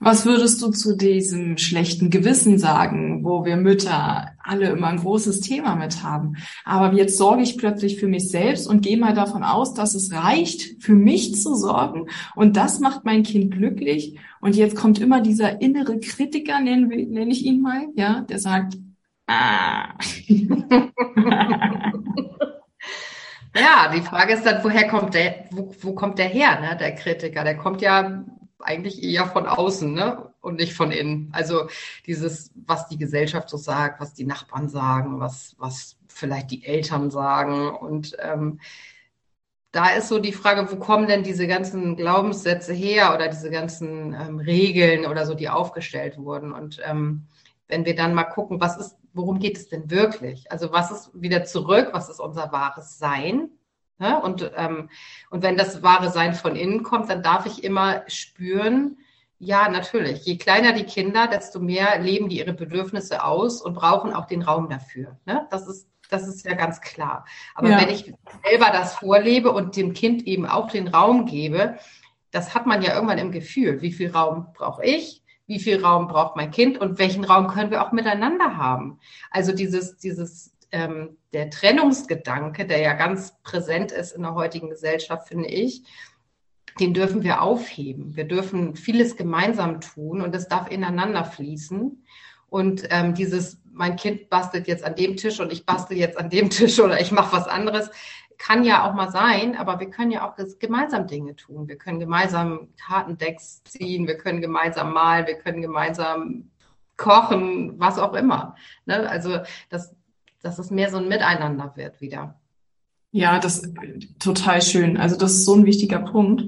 Was 0.00 0.24
würdest 0.24 0.62
du 0.62 0.70
zu 0.70 0.96
diesem 0.96 1.58
schlechten 1.58 2.08
Gewissen 2.08 2.56
sagen, 2.56 3.24
wo 3.24 3.44
wir 3.44 3.56
Mütter 3.56 4.30
alle 4.44 4.70
immer 4.70 4.86
ein 4.86 4.98
großes 4.98 5.40
Thema 5.40 5.74
mit 5.74 6.04
haben? 6.04 6.36
Aber 6.64 6.94
jetzt 6.94 7.16
sorge 7.18 7.42
ich 7.42 7.58
plötzlich 7.58 7.98
für 7.98 8.06
mich 8.06 8.28
selbst 8.28 8.68
und 8.68 8.82
gehe 8.82 8.96
mal 8.96 9.12
davon 9.12 9.42
aus, 9.42 9.74
dass 9.74 9.96
es 9.96 10.12
reicht, 10.12 10.80
für 10.80 10.94
mich 10.94 11.34
zu 11.34 11.56
sorgen 11.56 12.06
und 12.36 12.56
das 12.56 12.78
macht 12.78 13.04
mein 13.04 13.24
Kind 13.24 13.50
glücklich. 13.52 14.16
Und 14.40 14.54
jetzt 14.54 14.76
kommt 14.76 15.00
immer 15.00 15.20
dieser 15.20 15.60
innere 15.60 15.98
Kritiker, 15.98 16.60
nenne, 16.60 17.28
ich 17.28 17.44
ihn 17.44 17.60
mal, 17.60 17.88
ja, 17.96 18.20
der 18.20 18.38
sagt, 18.38 18.76
ah. 19.28 19.94
Ja, 23.58 23.90
die 23.92 24.02
Frage 24.02 24.34
ist 24.34 24.44
dann, 24.46 24.62
woher 24.62 24.88
kommt 24.88 25.14
der, 25.14 25.46
wo, 25.50 25.74
wo 25.80 25.92
kommt 25.94 26.18
der 26.18 26.28
her, 26.28 26.60
ne, 26.60 26.76
der 26.76 26.94
Kritiker? 26.94 27.44
Der 27.44 27.56
kommt 27.56 27.80
ja 27.82 28.24
eigentlich 28.60 29.02
eher 29.02 29.26
von 29.26 29.46
außen, 29.46 29.92
ne? 29.92 30.32
Und 30.40 30.56
nicht 30.56 30.74
von 30.74 30.92
innen. 30.92 31.30
Also 31.32 31.68
dieses, 32.06 32.52
was 32.54 32.88
die 32.88 32.98
Gesellschaft 32.98 33.48
so 33.50 33.56
sagt, 33.56 34.00
was 34.00 34.14
die 34.14 34.24
Nachbarn 34.24 34.68
sagen, 34.68 35.20
was, 35.20 35.56
was 35.58 35.96
vielleicht 36.08 36.50
die 36.50 36.64
Eltern 36.64 37.10
sagen. 37.10 37.70
Und 37.70 38.16
ähm, 38.20 38.60
da 39.72 39.90
ist 39.90 40.08
so 40.08 40.18
die 40.18 40.32
Frage, 40.32 40.70
wo 40.70 40.76
kommen 40.76 41.08
denn 41.08 41.22
diese 41.22 41.46
ganzen 41.46 41.96
Glaubenssätze 41.96 42.72
her 42.72 43.14
oder 43.14 43.28
diese 43.28 43.50
ganzen 43.50 44.14
ähm, 44.14 44.38
Regeln 44.38 45.06
oder 45.06 45.26
so, 45.26 45.34
die 45.34 45.48
aufgestellt 45.48 46.18
wurden? 46.18 46.52
Und 46.52 46.80
ähm, 46.84 47.26
wenn 47.66 47.84
wir 47.84 47.94
dann 47.94 48.14
mal 48.14 48.24
gucken, 48.24 48.60
was 48.60 48.76
ist, 48.76 48.96
worum 49.18 49.38
geht 49.38 49.58
es 49.58 49.68
denn 49.68 49.90
wirklich? 49.90 50.50
Also 50.50 50.72
was 50.72 50.90
ist 50.90 51.10
wieder 51.12 51.44
zurück? 51.44 51.90
Was 51.92 52.08
ist 52.08 52.20
unser 52.20 52.50
wahres 52.52 52.98
Sein? 52.98 53.50
Ne? 53.98 54.18
Und, 54.22 54.50
ähm, 54.56 54.88
und 55.28 55.42
wenn 55.42 55.58
das 55.58 55.82
wahre 55.82 56.10
Sein 56.10 56.32
von 56.32 56.56
innen 56.56 56.82
kommt, 56.82 57.10
dann 57.10 57.22
darf 57.22 57.44
ich 57.44 57.62
immer 57.62 58.04
spüren, 58.06 58.96
ja, 59.40 59.68
natürlich. 59.68 60.24
Je 60.24 60.36
kleiner 60.36 60.72
die 60.72 60.84
Kinder, 60.84 61.28
desto 61.28 61.60
mehr 61.60 62.00
leben 62.00 62.28
die 62.28 62.38
ihre 62.38 62.54
Bedürfnisse 62.54 63.22
aus 63.22 63.62
und 63.62 63.74
brauchen 63.74 64.12
auch 64.12 64.26
den 64.26 64.42
Raum 64.42 64.68
dafür. 64.68 65.18
Ne? 65.26 65.46
Das 65.50 65.68
ist 65.68 65.88
das 66.10 66.26
ist 66.26 66.44
ja 66.46 66.54
ganz 66.54 66.80
klar. 66.80 67.26
Aber 67.54 67.68
ja. 67.68 67.80
wenn 67.80 67.90
ich 67.90 68.14
selber 68.44 68.70
das 68.72 68.94
vorlebe 68.94 69.52
und 69.52 69.76
dem 69.76 69.92
Kind 69.92 70.26
eben 70.26 70.46
auch 70.46 70.70
den 70.70 70.88
Raum 70.88 71.26
gebe, 71.26 71.78
das 72.30 72.54
hat 72.54 72.66
man 72.66 72.82
ja 72.82 72.94
irgendwann 72.94 73.18
im 73.18 73.32
Gefühl. 73.32 73.82
Wie 73.82 73.92
viel 73.92 74.10
Raum 74.10 74.48
brauche 74.54 74.84
ich? 74.84 75.22
Wie 75.48 75.58
viel 75.58 75.84
Raum 75.84 76.06
braucht 76.06 76.36
mein 76.36 76.52
Kind? 76.52 76.78
Und 76.78 76.98
welchen 76.98 77.24
Raum 77.24 77.48
können 77.48 77.70
wir 77.70 77.84
auch 77.84 77.90
miteinander 77.90 78.56
haben? 78.56 79.00
Also 79.30 79.52
dieses, 79.52 79.96
dieses 79.96 80.54
ähm, 80.70 81.16
der 81.32 81.50
Trennungsgedanke, 81.50 82.66
der 82.66 82.80
ja 82.80 82.92
ganz 82.92 83.34
präsent 83.42 83.90
ist 83.90 84.12
in 84.12 84.22
der 84.22 84.34
heutigen 84.34 84.68
Gesellschaft, 84.68 85.26
finde 85.28 85.48
ich, 85.48 85.82
den 86.78 86.94
dürfen 86.94 87.22
wir 87.22 87.42
aufheben. 87.42 88.14
Wir 88.14 88.24
dürfen 88.24 88.76
vieles 88.76 89.16
gemeinsam 89.16 89.80
tun 89.80 90.20
und 90.20 90.36
es 90.36 90.48
darf 90.48 90.70
ineinander 90.70 91.24
fließen. 91.24 92.04
Und 92.50 92.86
ähm, 92.90 93.14
dieses, 93.14 93.58
mein 93.72 93.96
Kind 93.96 94.28
bastelt 94.28 94.68
jetzt 94.68 94.84
an 94.84 94.94
dem 94.94 95.16
Tisch 95.16 95.40
und 95.40 95.50
ich 95.50 95.66
bastel 95.66 95.96
jetzt 95.96 96.18
an 96.18 96.30
dem 96.30 96.50
Tisch 96.50 96.78
oder 96.78 97.00
ich 97.00 97.10
mache 97.10 97.36
was 97.36 97.48
anderes, 97.48 97.90
kann 98.38 98.64
ja 98.64 98.88
auch 98.88 98.94
mal 98.94 99.10
sein, 99.10 99.56
aber 99.56 99.80
wir 99.80 99.90
können 99.90 100.12
ja 100.12 100.28
auch 100.28 100.36
gemeinsam 100.58 101.06
Dinge 101.06 101.34
tun. 101.36 101.68
Wir 101.68 101.76
können 101.76 101.98
gemeinsam 101.98 102.68
Kartendecks 102.76 103.62
ziehen, 103.64 104.06
wir 104.06 104.16
können 104.16 104.40
gemeinsam 104.40 104.92
malen, 104.92 105.26
wir 105.26 105.34
können 105.34 105.60
gemeinsam 105.60 106.50
kochen, 106.96 107.78
was 107.78 107.98
auch 107.98 108.14
immer. 108.14 108.54
Ne? 108.86 109.08
Also 109.08 109.38
das, 109.68 109.94
dass 110.40 110.58
es 110.58 110.70
mehr 110.70 110.90
so 110.90 110.98
ein 110.98 111.08
Miteinander 111.08 111.72
wird 111.76 112.00
wieder. 112.00 112.38
Ja, 113.10 113.38
das 113.38 113.58
ist 113.58 113.74
total 114.18 114.62
schön. 114.62 114.96
Also 114.96 115.16
das 115.16 115.32
ist 115.32 115.44
so 115.44 115.54
ein 115.54 115.64
wichtiger 115.64 116.00
Punkt. 116.00 116.42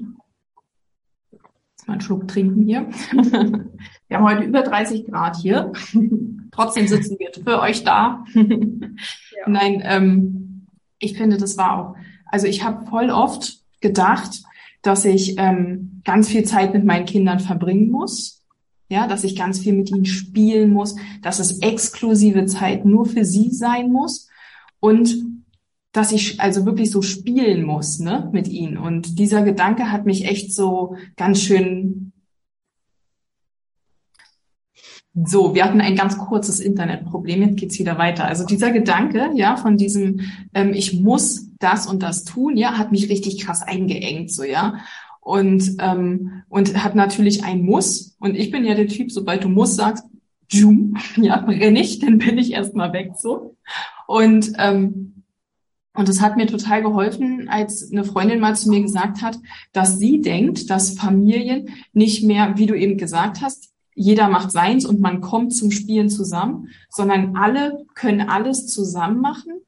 Jetzt 1.31 1.87
mal 1.87 1.93
einen 1.93 2.01
Schluck 2.01 2.27
trinken 2.27 2.63
hier. 2.63 2.87
Wir 4.07 4.17
haben 4.17 4.25
heute 4.25 4.43
über 4.43 4.61
30 4.61 5.07
Grad 5.07 5.37
hier. 5.37 5.71
Trotzdem 6.51 6.85
sitzen 6.85 7.17
wir 7.17 7.31
für 7.43 7.61
euch 7.61 7.83
da. 7.83 8.25
Ja. 9.33 9.49
Nein, 9.49 9.81
ähm, 9.83 10.50
ich 11.01 11.17
finde, 11.17 11.37
das 11.37 11.57
war 11.57 11.77
auch, 11.77 11.95
also 12.25 12.47
ich 12.47 12.63
habe 12.63 12.85
voll 12.85 13.09
oft 13.09 13.59
gedacht, 13.81 14.43
dass 14.81 15.05
ich 15.05 15.35
ähm, 15.37 16.01
ganz 16.05 16.29
viel 16.29 16.43
Zeit 16.43 16.73
mit 16.73 16.85
meinen 16.85 17.05
Kindern 17.05 17.39
verbringen 17.39 17.91
muss 17.91 18.41
ja, 18.91 19.07
dass 19.07 19.23
ich 19.23 19.37
ganz 19.37 19.59
viel 19.59 19.71
mit 19.71 19.89
ihnen 19.89 20.05
spielen 20.05 20.69
muss, 20.69 20.97
dass 21.21 21.39
es 21.39 21.59
exklusive 21.59 22.45
Zeit 22.45 22.83
nur 22.83 23.05
für 23.05 23.23
sie 23.23 23.49
sein 23.49 23.89
muss 23.89 24.27
und 24.81 25.15
dass 25.93 26.11
ich 26.11 26.41
also 26.41 26.65
wirklich 26.65 26.91
so 26.91 27.01
spielen 27.01 27.63
muss, 27.63 27.99
ne, 27.99 28.29
mit 28.33 28.49
ihnen. 28.49 28.77
Und 28.77 29.17
dieser 29.17 29.43
Gedanke 29.43 29.91
hat 29.91 30.05
mich 30.05 30.25
echt 30.25 30.53
so 30.53 30.97
ganz 31.15 31.41
schön 31.41 32.10
so, 35.13 35.53
wir 35.55 35.65
hatten 35.65 35.81
ein 35.81 35.95
ganz 35.95 36.17
kurzes 36.17 36.59
Internetproblem, 36.59 37.41
jetzt 37.41 37.57
geht's 37.57 37.79
wieder 37.79 37.97
weiter. 37.97 38.25
Also 38.25 38.45
dieser 38.45 38.71
Gedanke, 38.71 39.31
ja, 39.35 39.57
von 39.57 39.77
diesem, 39.77 40.21
ähm, 40.53 40.73
ich 40.73 41.01
muss 41.01 41.49
das 41.59 41.85
und 41.85 42.01
das 42.01 42.23
tun, 42.23 42.55
ja, 42.55 42.77
hat 42.77 42.91
mich 42.91 43.09
richtig 43.09 43.39
krass 43.39 43.61
eingeengt, 43.61 44.31
so, 44.31 44.43
ja 44.43 44.79
und, 45.21 45.75
ähm, 45.79 46.43
und 46.49 46.83
hat 46.83 46.95
natürlich 46.95 47.45
ein 47.45 47.61
Muss. 47.61 48.17
Und 48.19 48.35
ich 48.35 48.51
bin 48.51 48.65
ja 48.65 48.73
der 48.73 48.87
Typ, 48.87 49.11
sobald 49.11 49.43
du 49.43 49.49
Muss 49.49 49.75
sagst, 49.75 50.03
ja, 51.15 51.35
renne 51.35 51.79
ich, 51.79 51.99
dann 51.99 52.17
bin 52.17 52.37
ich 52.37 52.51
erstmal 52.51 52.91
weg 52.91 53.11
so. 53.17 53.55
Und, 54.07 54.51
ähm, 54.57 55.23
und 55.93 56.09
es 56.09 56.21
hat 56.21 56.35
mir 56.35 56.47
total 56.47 56.81
geholfen, 56.81 57.47
als 57.47 57.89
eine 57.91 58.03
Freundin 58.03 58.39
mal 58.39 58.55
zu 58.55 58.69
mir 58.69 58.81
gesagt 58.81 59.21
hat, 59.21 59.37
dass 59.71 59.97
sie 59.97 60.21
denkt, 60.21 60.69
dass 60.69 60.97
Familien 60.97 61.69
nicht 61.93 62.23
mehr, 62.23 62.57
wie 62.57 62.65
du 62.65 62.75
eben 62.75 62.97
gesagt 62.97 63.41
hast, 63.41 63.70
jeder 63.93 64.29
macht 64.29 64.51
seins 64.51 64.85
und 64.85 65.01
man 65.01 65.21
kommt 65.21 65.53
zum 65.53 65.71
Spielen 65.71 66.09
zusammen, 66.09 66.69
sondern 66.89 67.35
alle 67.35 67.85
können 67.93 68.21
alles 68.21 68.67
zusammen 68.67 69.21
machen 69.21 69.61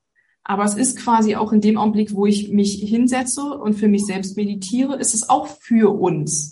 aber 0.44 0.65
es 0.65 0.75
ist 0.75 0.98
quasi 0.98 1.36
auch 1.36 1.53
in 1.53 1.62
dem 1.62 1.77
Augenblick, 1.77 2.13
wo 2.13 2.25
ich 2.25 2.51
mich 2.51 2.75
hinsetze 2.75 3.42
und 3.42 3.75
für 3.75 3.88
mich 3.88 4.06
selbst 4.06 4.36
meditiere, 4.36 4.98
ist 4.98 5.13
es 5.13 5.30
auch 5.30 5.48
für 5.48 5.98
uns. 5.98 6.51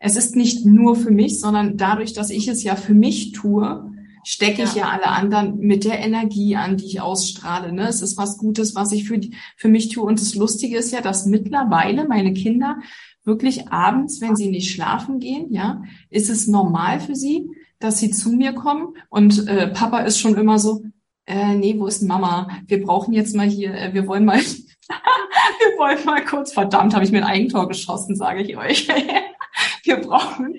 Es 0.00 0.16
ist 0.16 0.34
nicht 0.34 0.66
nur 0.66 0.96
für 0.96 1.12
mich, 1.12 1.38
sondern 1.38 1.76
dadurch, 1.76 2.12
dass 2.12 2.30
ich 2.30 2.48
es 2.48 2.64
ja 2.64 2.74
für 2.74 2.94
mich 2.94 3.30
tue, 3.30 3.88
stecke 4.24 4.64
ich 4.64 4.74
ja. 4.74 4.82
ja 4.82 4.88
alle 4.90 5.06
anderen 5.06 5.58
mit 5.58 5.84
der 5.84 6.00
Energie 6.00 6.56
an, 6.56 6.76
die 6.76 6.86
ich 6.86 7.00
ausstrahle. 7.00 7.72
Ne? 7.72 7.86
Es 7.86 8.02
ist 8.02 8.16
was 8.16 8.38
Gutes, 8.38 8.74
was 8.74 8.90
ich 8.90 9.06
für, 9.06 9.18
die, 9.18 9.36
für 9.56 9.68
mich 9.68 9.90
tue. 9.90 10.04
Und 10.04 10.20
das 10.20 10.34
Lustige 10.34 10.76
ist 10.76 10.92
ja, 10.92 11.00
dass 11.00 11.26
mittlerweile 11.26 12.08
meine 12.08 12.32
Kinder 12.32 12.78
wirklich 13.24 13.68
abends, 13.68 14.20
wenn 14.20 14.36
sie 14.36 14.50
nicht 14.50 14.70
schlafen 14.70 15.18
gehen, 15.18 15.52
ja, 15.52 15.82
ist 16.10 16.30
es 16.30 16.46
normal 16.46 17.00
für 17.00 17.14
sie, 17.14 17.48
dass 17.78 17.98
sie 17.98 18.10
zu 18.10 18.32
mir 18.32 18.52
kommen. 18.52 18.94
Und 19.08 19.46
äh, 19.48 19.68
Papa 19.68 20.00
ist 20.00 20.18
schon 20.18 20.36
immer 20.36 20.58
so, 20.58 20.82
äh, 21.26 21.54
nee, 21.54 21.78
wo 21.78 21.86
ist 21.86 22.02
Mama? 22.02 22.48
Wir 22.66 22.82
brauchen 22.82 23.12
jetzt 23.12 23.34
mal 23.34 23.48
hier, 23.48 23.74
äh, 23.74 23.94
wir 23.94 24.06
wollen 24.06 24.24
mal, 24.24 24.38
wir 24.88 25.78
wollen 25.78 26.04
mal 26.04 26.24
kurz, 26.24 26.52
verdammt, 26.52 26.94
habe 26.94 27.04
ich 27.04 27.12
mir 27.12 27.18
ein 27.18 27.30
Eigentor 27.30 27.68
geschossen, 27.68 28.16
sage 28.16 28.42
ich 28.42 28.56
euch. 28.56 28.88
wir 29.84 29.96
brauchen, 29.96 30.54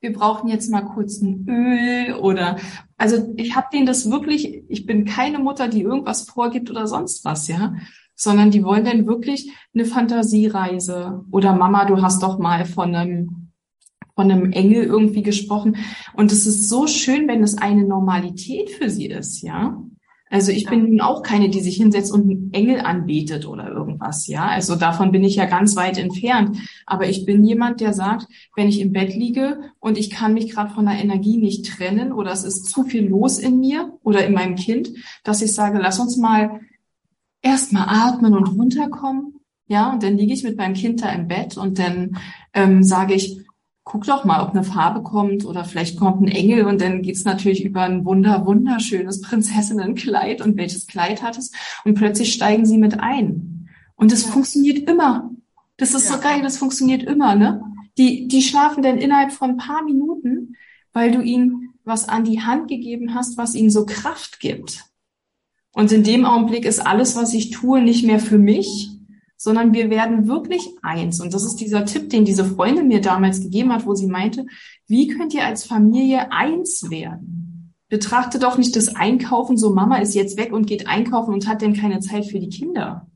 wir 0.00 0.12
brauchen 0.12 0.48
jetzt 0.48 0.70
mal 0.70 0.82
kurz 0.82 1.20
ein 1.20 1.46
Öl 1.48 2.14
oder, 2.14 2.56
also 2.96 3.32
ich 3.36 3.54
habe 3.54 3.68
denen 3.72 3.86
das 3.86 4.10
wirklich, 4.10 4.62
ich 4.68 4.86
bin 4.86 5.04
keine 5.04 5.38
Mutter, 5.38 5.68
die 5.68 5.82
irgendwas 5.82 6.22
vorgibt 6.22 6.70
oder 6.70 6.86
sonst 6.86 7.24
was, 7.24 7.48
ja, 7.48 7.74
sondern 8.20 8.50
die 8.50 8.62
wollen 8.62 8.84
dann 8.84 9.06
wirklich 9.06 9.50
eine 9.74 9.86
Fantasiereise 9.86 11.24
oder 11.30 11.54
Mama, 11.54 11.86
du 11.86 12.02
hast 12.02 12.22
doch 12.22 12.38
mal 12.38 12.66
von 12.66 12.94
einem 12.94 13.50
von 14.14 14.30
einem 14.30 14.52
Engel 14.52 14.84
irgendwie 14.84 15.22
gesprochen. 15.22 15.76
Und 16.12 16.30
es 16.30 16.44
ist 16.46 16.68
so 16.68 16.86
schön, 16.86 17.26
wenn 17.26 17.42
es 17.42 17.56
eine 17.56 17.84
Normalität 17.84 18.68
für 18.68 18.90
sie 18.90 19.06
ist, 19.06 19.40
ja. 19.40 19.82
Also 20.28 20.52
ich 20.52 20.66
bin 20.66 20.90
nun 20.90 21.00
auch 21.00 21.22
keine, 21.22 21.48
die 21.48 21.60
sich 21.60 21.76
hinsetzt 21.76 22.12
und 22.12 22.30
einen 22.30 22.52
Engel 22.52 22.80
anbetet 22.80 23.46
oder 23.46 23.68
irgendwas, 23.68 24.26
ja. 24.26 24.46
Also 24.46 24.76
davon 24.76 25.10
bin 25.10 25.24
ich 25.24 25.36
ja 25.36 25.46
ganz 25.46 25.74
weit 25.74 25.96
entfernt. 25.96 26.58
Aber 26.84 27.08
ich 27.08 27.24
bin 27.24 27.44
jemand, 27.44 27.80
der 27.80 27.94
sagt, 27.94 28.26
wenn 28.54 28.68
ich 28.68 28.80
im 28.80 28.92
Bett 28.92 29.14
liege 29.14 29.58
und 29.80 29.96
ich 29.96 30.10
kann 30.10 30.34
mich 30.34 30.50
gerade 30.50 30.74
von 30.74 30.84
der 30.84 31.02
Energie 31.02 31.38
nicht 31.38 31.66
trennen 31.66 32.12
oder 32.12 32.30
es 32.30 32.44
ist 32.44 32.66
zu 32.66 32.84
viel 32.84 33.08
los 33.08 33.38
in 33.38 33.58
mir 33.58 33.94
oder 34.02 34.26
in 34.26 34.34
meinem 34.34 34.56
Kind, 34.56 34.90
dass 35.24 35.40
ich 35.40 35.54
sage, 35.54 35.78
lass 35.78 35.98
uns 35.98 36.18
mal 36.18 36.60
erstmal 37.42 37.86
atmen 37.88 38.34
und 38.34 38.48
runterkommen. 38.48 39.36
Ja, 39.66 39.92
und 39.92 40.02
dann 40.02 40.16
liege 40.16 40.32
ich 40.32 40.42
mit 40.42 40.56
meinem 40.56 40.74
Kind 40.74 41.02
da 41.02 41.10
im 41.10 41.28
Bett 41.28 41.56
und 41.56 41.78
dann 41.78 42.18
ähm, 42.54 42.82
sage 42.82 43.14
ich, 43.14 43.40
guck 43.84 44.04
doch 44.04 44.24
mal, 44.24 44.42
ob 44.42 44.50
eine 44.50 44.64
Farbe 44.64 45.02
kommt 45.02 45.44
oder 45.44 45.64
vielleicht 45.64 45.98
kommt 45.98 46.22
ein 46.22 46.28
Engel 46.28 46.64
und 46.64 46.80
dann 46.80 47.02
geht's 47.02 47.24
natürlich 47.24 47.64
über 47.64 47.82
ein 47.82 48.04
wunder, 48.04 48.46
wunderschönes 48.46 49.20
Prinzessinnenkleid 49.20 50.42
und 50.42 50.56
welches 50.56 50.86
Kleid 50.86 51.22
hat 51.22 51.38
es 51.38 51.52
und 51.84 51.94
plötzlich 51.94 52.32
steigen 52.32 52.66
sie 52.66 52.78
mit 52.78 53.00
ein. 53.00 53.68
Und 53.96 54.12
das 54.12 54.24
ja. 54.24 54.30
funktioniert 54.30 54.88
immer. 54.88 55.30
Das 55.76 55.94
ist 55.94 56.08
ja. 56.08 56.16
so 56.16 56.20
geil, 56.20 56.42
das 56.42 56.58
funktioniert 56.58 57.02
immer, 57.02 57.34
ne? 57.34 57.62
Die, 57.98 58.28
die 58.28 58.42
schlafen 58.42 58.82
dann 58.82 58.98
innerhalb 58.98 59.32
von 59.32 59.50
ein 59.50 59.56
paar 59.56 59.82
Minuten, 59.82 60.56
weil 60.92 61.10
du 61.10 61.20
ihnen 61.20 61.74
was 61.84 62.08
an 62.08 62.24
die 62.24 62.42
Hand 62.42 62.68
gegeben 62.68 63.14
hast, 63.14 63.36
was 63.36 63.54
ihnen 63.54 63.70
so 63.70 63.86
Kraft 63.86 64.40
gibt. 64.40 64.84
Und 65.72 65.92
in 65.92 66.02
dem 66.02 66.24
Augenblick 66.24 66.64
ist 66.64 66.84
alles, 66.84 67.16
was 67.16 67.32
ich 67.32 67.50
tue, 67.50 67.80
nicht 67.80 68.04
mehr 68.04 68.18
für 68.18 68.38
mich, 68.38 68.90
sondern 69.36 69.72
wir 69.72 69.88
werden 69.88 70.26
wirklich 70.26 70.68
eins. 70.82 71.20
Und 71.20 71.32
das 71.32 71.44
ist 71.44 71.56
dieser 71.56 71.86
Tipp, 71.86 72.10
den 72.10 72.24
diese 72.24 72.44
Freundin 72.44 72.88
mir 72.88 73.00
damals 73.00 73.40
gegeben 73.40 73.72
hat, 73.72 73.86
wo 73.86 73.94
sie 73.94 74.06
meinte, 74.06 74.44
wie 74.86 75.08
könnt 75.08 75.32
ihr 75.32 75.46
als 75.46 75.64
Familie 75.64 76.30
eins 76.32 76.90
werden? 76.90 77.74
Betrachte 77.88 78.38
doch 78.38 78.58
nicht 78.58 78.76
das 78.76 78.94
Einkaufen, 78.94 79.56
so 79.56 79.72
Mama 79.72 79.96
ist 79.96 80.14
jetzt 80.14 80.36
weg 80.36 80.52
und 80.52 80.66
geht 80.66 80.86
einkaufen 80.86 81.32
und 81.32 81.48
hat 81.48 81.62
denn 81.62 81.74
keine 81.74 82.00
Zeit 82.00 82.26
für 82.26 82.38
die 82.38 82.50
Kinder. 82.50 83.08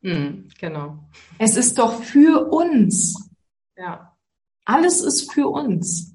Mhm, 0.00 0.48
genau. 0.58 0.98
Es 1.38 1.56
ist 1.56 1.78
doch 1.78 2.02
für 2.02 2.50
uns. 2.50 3.30
Ja. 3.76 4.16
Alles 4.64 5.00
ist 5.00 5.32
für 5.32 5.48
uns. 5.48 6.12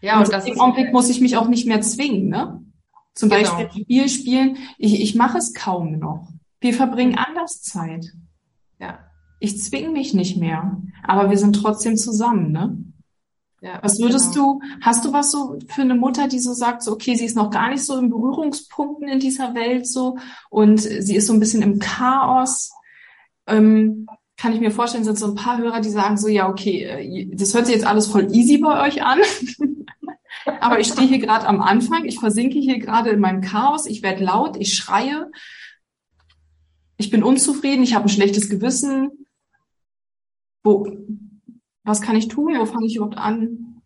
Ja, 0.00 0.18
und, 0.18 0.24
und 0.24 0.32
das 0.32 0.46
im 0.46 0.58
Augenblick 0.58 0.92
muss 0.92 1.10
ich 1.10 1.20
mich 1.20 1.36
auch 1.36 1.48
nicht 1.48 1.66
mehr 1.66 1.80
zwingen, 1.80 2.28
ne? 2.28 2.64
Zum 3.14 3.28
genau. 3.28 3.56
Beispiel 3.56 3.82
Spiel 3.82 4.08
spielen. 4.08 4.58
Ich, 4.78 5.00
ich 5.00 5.14
mache 5.14 5.38
es 5.38 5.54
kaum 5.54 5.98
noch. 5.98 6.28
Wir 6.60 6.74
verbringen 6.74 7.18
anders 7.18 7.62
Zeit. 7.62 8.12
Ja. 8.78 9.00
Ich 9.40 9.60
zwinge 9.60 9.90
mich 9.90 10.14
nicht 10.14 10.36
mehr. 10.36 10.80
Aber 11.02 11.30
wir 11.30 11.38
sind 11.38 11.54
trotzdem 11.54 11.96
zusammen, 11.96 12.52
ne? 12.52 12.76
Ja, 13.60 13.78
was 13.80 14.00
würdest 14.00 14.34
genau. 14.34 14.58
du, 14.60 14.78
hast 14.80 15.04
du 15.04 15.12
was 15.12 15.30
so 15.30 15.56
für 15.68 15.82
eine 15.82 15.94
Mutter, 15.94 16.26
die 16.26 16.40
so 16.40 16.52
sagt, 16.52 16.82
so, 16.82 16.90
okay, 16.92 17.14
sie 17.14 17.24
ist 17.24 17.36
noch 17.36 17.50
gar 17.50 17.70
nicht 17.70 17.84
so 17.84 17.96
in 17.96 18.10
Berührungspunkten 18.10 19.06
in 19.06 19.20
dieser 19.20 19.54
Welt 19.54 19.86
so 19.86 20.18
und 20.50 20.80
sie 20.80 21.14
ist 21.14 21.28
so 21.28 21.32
ein 21.32 21.38
bisschen 21.38 21.62
im 21.62 21.78
Chaos? 21.78 22.72
Ähm, 23.46 24.08
kann 24.36 24.52
ich 24.52 24.60
mir 24.60 24.72
vorstellen, 24.72 25.04
sind 25.04 25.16
so 25.16 25.26
ein 25.26 25.36
paar 25.36 25.58
Hörer, 25.58 25.80
die 25.80 25.90
sagen 25.90 26.16
so, 26.16 26.26
ja, 26.26 26.48
okay, 26.48 26.82
äh, 26.82 27.36
das 27.36 27.54
hört 27.54 27.66
sich 27.66 27.76
jetzt 27.76 27.86
alles 27.86 28.08
voll 28.08 28.34
easy 28.34 28.58
bei 28.58 28.84
euch 28.84 29.04
an. 29.04 29.20
Aber 30.62 30.78
ich 30.78 30.86
stehe 30.86 31.08
hier 31.08 31.18
gerade 31.18 31.48
am 31.48 31.60
Anfang, 31.60 32.04
ich 32.04 32.20
versinke 32.20 32.58
hier 32.58 32.78
gerade 32.78 33.10
in 33.10 33.18
meinem 33.18 33.40
Chaos, 33.40 33.86
ich 33.86 34.02
werde 34.02 34.22
laut, 34.22 34.56
ich 34.56 34.74
schreie, 34.74 35.28
ich 36.96 37.10
bin 37.10 37.24
unzufrieden, 37.24 37.82
ich 37.82 37.94
habe 37.94 38.04
ein 38.06 38.08
schlechtes 38.08 38.48
Gewissen. 38.48 39.26
Wo, 40.62 40.86
was 41.82 42.00
kann 42.00 42.14
ich 42.14 42.28
tun? 42.28 42.56
Wo 42.56 42.64
fange 42.64 42.86
ich 42.86 42.94
überhaupt 42.94 43.18
an? 43.18 43.82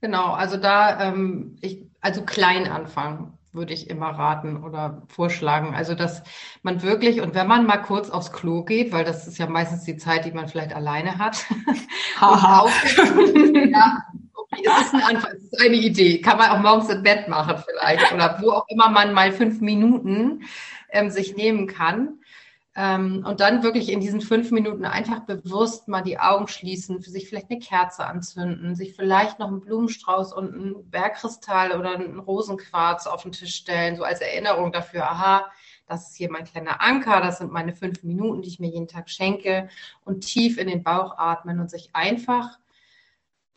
Genau, 0.00 0.32
also 0.32 0.56
da, 0.56 1.00
ähm, 1.00 1.56
ich, 1.60 1.86
also 2.00 2.24
klein 2.24 2.66
anfangen 2.66 3.38
würde 3.52 3.72
ich 3.72 3.88
immer 3.88 4.10
raten 4.10 4.62
oder 4.62 5.02
vorschlagen. 5.08 5.74
Also, 5.74 5.94
dass 5.94 6.22
man 6.62 6.82
wirklich, 6.82 7.20
und 7.20 7.34
wenn 7.34 7.46
man 7.46 7.66
mal 7.66 7.78
kurz 7.78 8.10
aufs 8.10 8.32
Klo 8.32 8.64
geht, 8.64 8.92
weil 8.92 9.04
das 9.04 9.28
ist 9.28 9.38
ja 9.38 9.46
meistens 9.46 9.84
die 9.84 9.96
Zeit, 9.96 10.24
die 10.24 10.32
man 10.32 10.48
vielleicht 10.48 10.74
alleine 10.74 11.18
hat. 11.18 11.46
Haha. 12.20 12.66
ja, 13.70 14.02
okay, 14.12 14.17
es 14.80 14.86
ist, 14.86 14.94
ein 14.94 15.16
Anfang, 15.16 15.32
es 15.36 15.44
ist 15.44 15.60
eine 15.60 15.76
Idee. 15.76 16.20
Kann 16.20 16.38
man 16.38 16.50
auch 16.50 16.58
morgens 16.58 16.88
im 16.90 17.02
Bett 17.02 17.28
machen 17.28 17.62
vielleicht 17.66 18.12
oder 18.12 18.38
wo 18.40 18.50
auch 18.50 18.66
immer 18.68 18.88
man 18.90 19.12
mal 19.12 19.32
fünf 19.32 19.60
Minuten 19.60 20.42
ähm, 20.90 21.10
sich 21.10 21.36
nehmen 21.36 21.66
kann. 21.66 22.20
Ähm, 22.78 23.24
und 23.26 23.40
dann 23.40 23.64
wirklich 23.64 23.90
in 23.90 23.98
diesen 23.98 24.20
fünf 24.20 24.52
Minuten 24.52 24.84
einfach 24.84 25.20
bewusst 25.26 25.88
mal 25.88 26.02
die 26.02 26.20
Augen 26.20 26.46
schließen, 26.46 27.02
für 27.02 27.10
sich 27.10 27.28
vielleicht 27.28 27.50
eine 27.50 27.58
Kerze 27.58 28.06
anzünden, 28.06 28.76
sich 28.76 28.94
vielleicht 28.94 29.40
noch 29.40 29.48
einen 29.48 29.60
Blumenstrauß 29.60 30.32
und 30.32 30.54
einen 30.54 30.88
Bergkristall 30.88 31.72
oder 31.72 31.94
einen 31.94 32.20
Rosenquarz 32.20 33.08
auf 33.08 33.24
den 33.24 33.32
Tisch 33.32 33.56
stellen, 33.56 33.96
so 33.96 34.04
als 34.04 34.20
Erinnerung 34.20 34.70
dafür, 34.70 35.10
aha, 35.10 35.50
das 35.88 36.10
ist 36.10 36.16
hier 36.16 36.30
mein 36.30 36.44
kleiner 36.44 36.80
Anker, 36.80 37.20
das 37.20 37.38
sind 37.38 37.50
meine 37.50 37.74
fünf 37.74 38.04
Minuten, 38.04 38.42
die 38.42 38.48
ich 38.48 38.60
mir 38.60 38.70
jeden 38.70 38.86
Tag 38.86 39.10
schenke 39.10 39.68
und 40.04 40.20
tief 40.20 40.56
in 40.56 40.68
den 40.68 40.84
Bauch 40.84 41.18
atmen 41.18 41.58
und 41.58 41.70
sich 41.70 41.90
einfach, 41.94 42.58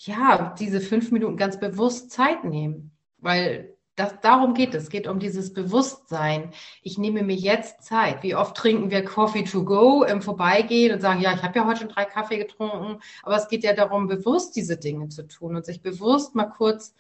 ja, 0.06 0.56
diese 0.60 0.82
fünf 0.82 1.12
Minuten 1.12 1.38
ganz 1.38 1.60
bewusst 1.60 2.12
Zeit 2.12 2.44
nehmen, 2.44 2.92
weil 3.18 3.76
das, 3.96 4.20
darum 4.22 4.54
geht 4.54 4.74
es. 4.74 4.84
Es 4.84 4.90
geht 4.90 5.08
um 5.08 5.20
dieses 5.20 5.54
Bewusstsein. 5.54 6.52
Ich 6.82 6.98
nehme 6.98 7.24
mir 7.24 7.36
jetzt 7.36 7.84
Zeit. 7.84 8.24
Wie 8.24 8.36
oft 8.36 8.56
trinken 8.56 8.90
wir 8.90 9.04
Coffee 9.04 9.44
to 9.44 9.64
go 9.64 10.04
im 10.04 10.22
Vorbeigehen 10.22 10.94
und 10.94 11.02
sagen, 11.02 11.22
ja, 11.22 11.34
ich 11.34 11.44
habe 11.44 11.60
ja 11.60 11.66
heute 11.66 11.82
schon 11.82 11.90
drei 11.90 12.06
Kaffee 12.06 12.38
getrunken. 12.38 13.02
Aber 13.22 13.36
es 13.36 13.48
geht 13.48 13.64
ja 13.64 13.74
darum, 13.74 14.08
bewusst 14.08 14.56
diese 14.56 14.78
Dinge 14.78 15.10
zu 15.10 15.28
tun 15.28 15.56
und 15.56 15.66
sich 15.66 15.82
bewusst 15.82 16.36
mal 16.36 16.46
kurz 16.46 16.96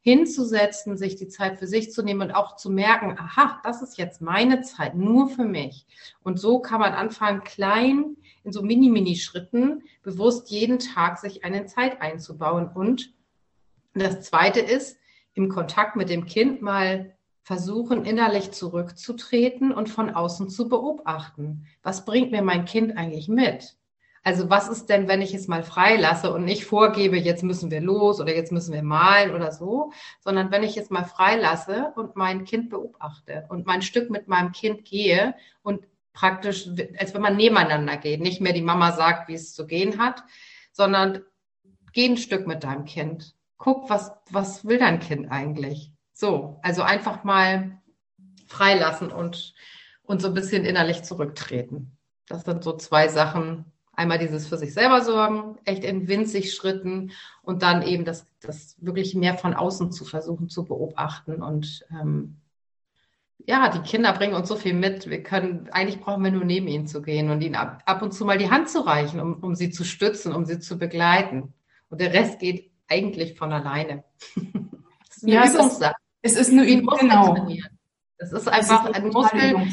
hinzusetzen, 0.00 0.96
sich 0.96 1.14
die 1.14 1.28
Zeit 1.28 1.58
für 1.58 1.68
sich 1.68 1.92
zu 1.92 2.02
nehmen 2.02 2.22
und 2.22 2.32
auch 2.32 2.56
zu 2.56 2.70
merken, 2.70 3.16
aha, 3.16 3.60
das 3.62 3.82
ist 3.82 3.96
jetzt 3.96 4.20
meine 4.20 4.62
Zeit, 4.62 4.96
nur 4.96 5.28
für 5.28 5.44
mich. 5.44 5.86
Und 6.24 6.40
so 6.40 6.58
kann 6.58 6.80
man 6.80 6.92
anfangen, 6.92 7.44
klein 7.44 8.16
in 8.44 8.52
so 8.52 8.62
Mini-Mini-Schritten 8.62 9.82
bewusst 10.02 10.50
jeden 10.50 10.78
Tag 10.78 11.18
sich 11.18 11.44
eine 11.44 11.66
Zeit 11.66 12.00
einzubauen. 12.00 12.68
Und 12.68 13.12
das 13.94 14.22
Zweite 14.22 14.60
ist, 14.60 14.98
im 15.34 15.48
Kontakt 15.48 15.96
mit 15.96 16.10
dem 16.10 16.26
Kind 16.26 16.62
mal 16.62 17.14
versuchen, 17.42 18.04
innerlich 18.04 18.52
zurückzutreten 18.52 19.72
und 19.72 19.88
von 19.88 20.10
außen 20.10 20.48
zu 20.48 20.68
beobachten. 20.68 21.66
Was 21.82 22.04
bringt 22.04 22.30
mir 22.30 22.42
mein 22.42 22.64
Kind 22.64 22.96
eigentlich 22.96 23.28
mit? 23.28 23.76
Also 24.24 24.48
was 24.48 24.68
ist 24.68 24.88
denn, 24.88 25.08
wenn 25.08 25.20
ich 25.20 25.34
es 25.34 25.48
mal 25.48 25.64
freilasse 25.64 26.32
und 26.32 26.44
nicht 26.44 26.64
vorgebe, 26.64 27.18
jetzt 27.18 27.42
müssen 27.42 27.72
wir 27.72 27.80
los 27.80 28.20
oder 28.20 28.34
jetzt 28.34 28.52
müssen 28.52 28.72
wir 28.72 28.84
malen 28.84 29.34
oder 29.34 29.50
so, 29.50 29.90
sondern 30.20 30.52
wenn 30.52 30.62
ich 30.62 30.76
es 30.76 30.90
mal 30.90 31.04
freilasse 31.04 31.92
und 31.96 32.14
mein 32.14 32.44
Kind 32.44 32.70
beobachte 32.70 33.46
und 33.48 33.66
mein 33.66 33.82
Stück 33.82 34.10
mit 34.10 34.28
meinem 34.28 34.52
Kind 34.52 34.84
gehe 34.84 35.34
und 35.62 35.80
praktisch, 36.12 36.68
als 36.98 37.14
wenn 37.14 37.22
man 37.22 37.36
nebeneinander 37.36 37.96
geht, 37.96 38.20
nicht 38.20 38.40
mehr 38.40 38.52
die 38.52 38.62
Mama 38.62 38.92
sagt, 38.92 39.28
wie 39.28 39.34
es 39.34 39.54
zu 39.54 39.66
gehen 39.66 39.98
hat, 39.98 40.22
sondern 40.72 41.22
geh 41.92 42.06
ein 42.06 42.16
Stück 42.16 42.46
mit 42.46 42.64
deinem 42.64 42.84
Kind 42.84 43.34
guck, 43.62 43.88
was, 43.88 44.10
was 44.28 44.64
will 44.64 44.78
dein 44.78 44.98
Kind 44.98 45.30
eigentlich? 45.30 45.92
So, 46.12 46.58
also 46.62 46.82
einfach 46.82 47.22
mal 47.22 47.80
freilassen 48.48 49.12
und, 49.12 49.54
und 50.02 50.20
so 50.20 50.28
ein 50.28 50.34
bisschen 50.34 50.64
innerlich 50.64 51.04
zurücktreten. 51.04 51.96
Das 52.26 52.44
sind 52.44 52.64
so 52.64 52.76
zwei 52.76 53.06
Sachen. 53.06 53.66
Einmal 53.94 54.18
dieses 54.18 54.48
für 54.48 54.56
sich 54.56 54.74
selber 54.74 55.02
sorgen, 55.02 55.58
echt 55.64 55.84
in 55.84 56.08
winzig 56.08 56.54
Schritten 56.54 57.12
und 57.42 57.62
dann 57.62 57.82
eben 57.82 58.04
das, 58.04 58.26
das 58.40 58.74
wirklich 58.80 59.14
mehr 59.14 59.38
von 59.38 59.54
außen 59.54 59.92
zu 59.92 60.04
versuchen 60.04 60.48
zu 60.48 60.64
beobachten. 60.64 61.40
Und 61.40 61.86
ähm, 61.90 62.40
ja, 63.46 63.68
die 63.68 63.80
Kinder 63.80 64.12
bringen 64.12 64.34
uns 64.34 64.48
so 64.48 64.56
viel 64.56 64.74
mit. 64.74 65.08
Wir 65.08 65.22
können, 65.22 65.68
eigentlich 65.72 66.00
brauchen 66.00 66.22
wir 66.22 66.30
nur 66.30 66.44
neben 66.44 66.68
ihnen 66.68 66.86
zu 66.86 67.02
gehen 67.02 67.30
und 67.30 67.40
ihnen 67.42 67.56
ab, 67.56 67.82
ab 67.86 68.02
und 68.02 68.12
zu 68.12 68.24
mal 68.24 68.38
die 68.38 68.50
Hand 68.50 68.68
zu 68.68 68.80
reichen, 68.80 69.20
um, 69.20 69.34
um 69.42 69.54
sie 69.54 69.70
zu 69.70 69.84
stützen, 69.84 70.32
um 70.32 70.44
sie 70.44 70.60
zu 70.60 70.78
begleiten. 70.78 71.52
Und 71.88 72.00
der 72.00 72.12
Rest 72.12 72.38
geht 72.38 72.70
eigentlich 72.88 73.36
von 73.36 73.52
alleine. 73.52 74.04
das 74.36 75.16
ist 75.16 75.24
eine 75.24 75.34
ja, 75.34 75.46
Übungssache. 75.46 75.94
Es 76.22 76.32
ist, 76.32 76.40
es 76.40 76.48
ist 76.48 76.52
eine 76.52 76.68
Übung, 76.68 76.98
genau. 76.98 77.48
Das 78.18 78.32
ist 78.32 78.48
einfach 78.48 78.88
ist 78.88 78.94
ein 78.94 79.08
Muskel. 79.08 79.68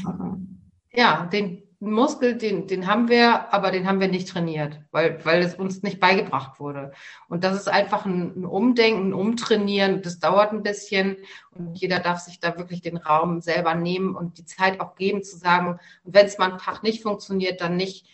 Ja, 0.91 1.27
den 1.27 1.68
Muskel, 1.81 2.35
den, 2.37 2.67
den 2.67 2.87
haben 2.87 3.07
wir, 3.07 3.53
aber 3.53 3.71
den 3.71 3.87
haben 3.87 4.01
wir 4.01 4.09
nicht 4.09 4.27
trainiert, 4.27 4.79
weil, 4.91 5.23
weil 5.23 5.41
es 5.41 5.55
uns 5.55 5.81
nicht 5.81 6.01
beigebracht 6.01 6.59
wurde. 6.59 6.91
Und 7.29 7.45
das 7.45 7.55
ist 7.55 7.69
einfach 7.69 8.05
ein, 8.05 8.41
ein 8.41 8.45
Umdenken, 8.45 9.09
ein 9.09 9.13
Umtrainieren. 9.13 10.01
Das 10.01 10.19
dauert 10.19 10.51
ein 10.51 10.61
bisschen 10.61 11.17
und 11.51 11.75
jeder 11.75 11.99
darf 11.99 12.19
sich 12.19 12.41
da 12.41 12.57
wirklich 12.57 12.81
den 12.81 12.97
Raum 12.97 13.39
selber 13.39 13.75
nehmen 13.75 14.15
und 14.15 14.37
die 14.37 14.45
Zeit 14.45 14.81
auch 14.81 14.95
geben 14.95 15.23
zu 15.23 15.37
sagen, 15.37 15.79
wenn 16.03 16.25
es 16.25 16.37
mal 16.37 16.49
einen 16.49 16.59
Tag 16.59 16.83
nicht 16.83 17.01
funktioniert, 17.01 17.61
dann 17.61 17.77
nicht 17.77 18.05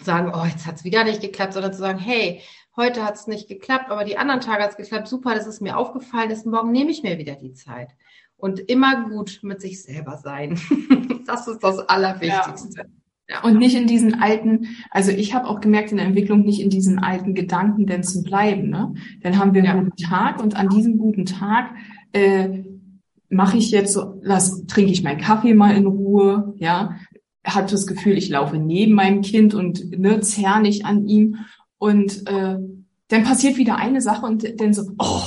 sagen, 0.00 0.32
oh, 0.34 0.44
jetzt 0.44 0.66
hat 0.66 0.76
es 0.76 0.84
wieder 0.84 1.04
nicht 1.04 1.20
geklappt, 1.20 1.52
sondern 1.52 1.72
zu 1.74 1.80
sagen, 1.80 1.98
hey, 1.98 2.42
heute 2.76 3.04
hat 3.04 3.16
es 3.16 3.26
nicht 3.26 3.48
geklappt, 3.48 3.90
aber 3.90 4.04
die 4.04 4.16
anderen 4.16 4.40
Tage 4.40 4.62
hat 4.62 4.70
es 4.70 4.76
geklappt, 4.76 5.08
super, 5.08 5.34
das 5.34 5.46
ist 5.46 5.60
mir 5.60 5.76
aufgefallen, 5.76 6.30
das 6.30 6.44
morgen 6.44 6.72
nehme 6.72 6.90
ich 6.90 7.02
mir 7.02 7.18
wieder 7.18 7.34
die 7.34 7.52
Zeit. 7.52 7.90
Und 8.38 8.60
immer 8.60 9.08
gut 9.10 9.40
mit 9.42 9.60
sich 9.60 9.82
selber 9.82 10.16
sein. 10.16 10.58
das 11.26 11.46
ist 11.46 11.62
das 11.62 11.78
Allerwichtigste. 11.80 12.78
Ja. 12.78 12.84
Ja. 13.30 13.42
Und 13.42 13.58
nicht 13.58 13.76
in 13.76 13.86
diesen 13.86 14.22
alten, 14.22 14.68
also 14.90 15.10
ich 15.10 15.34
habe 15.34 15.48
auch 15.48 15.60
gemerkt 15.60 15.90
in 15.90 15.98
der 15.98 16.06
Entwicklung, 16.06 16.40
nicht 16.44 16.62
in 16.62 16.70
diesen 16.70 16.98
alten 16.98 17.34
Gedanken 17.34 17.86
denn 17.86 18.02
zu 18.02 18.22
bleiben. 18.22 18.70
Ne? 18.70 18.94
Dann 19.22 19.38
haben 19.38 19.52
wir 19.52 19.62
einen 19.62 19.76
ja. 19.76 19.82
guten 19.82 20.02
Tag 20.02 20.42
und 20.42 20.56
an 20.56 20.70
diesem 20.70 20.96
guten 20.96 21.26
Tag 21.26 21.74
äh, 22.12 22.62
mache 23.28 23.58
ich 23.58 23.70
jetzt 23.70 23.92
so, 23.92 24.18
lass, 24.22 24.64
trinke 24.66 24.92
ich 24.92 25.02
meinen 25.02 25.20
Kaffee 25.20 25.52
mal 25.52 25.76
in 25.76 25.86
Ruhe, 25.86 26.54
ja, 26.56 26.96
habe 27.44 27.70
das 27.70 27.86
Gefühl, 27.86 28.16
ich 28.16 28.30
laufe 28.30 28.56
neben 28.56 28.94
meinem 28.94 29.20
Kind 29.20 29.52
und 29.52 29.98
ne, 29.98 30.20
zerr 30.20 30.60
nicht 30.60 30.86
an 30.86 31.06
ihm 31.06 31.36
und 31.76 32.26
äh, 32.26 32.56
dann 33.08 33.24
passiert 33.24 33.56
wieder 33.58 33.76
eine 33.76 34.00
Sache 34.00 34.24
und 34.24 34.60
dann 34.60 34.72
so, 34.72 34.90
oh, 34.98 35.22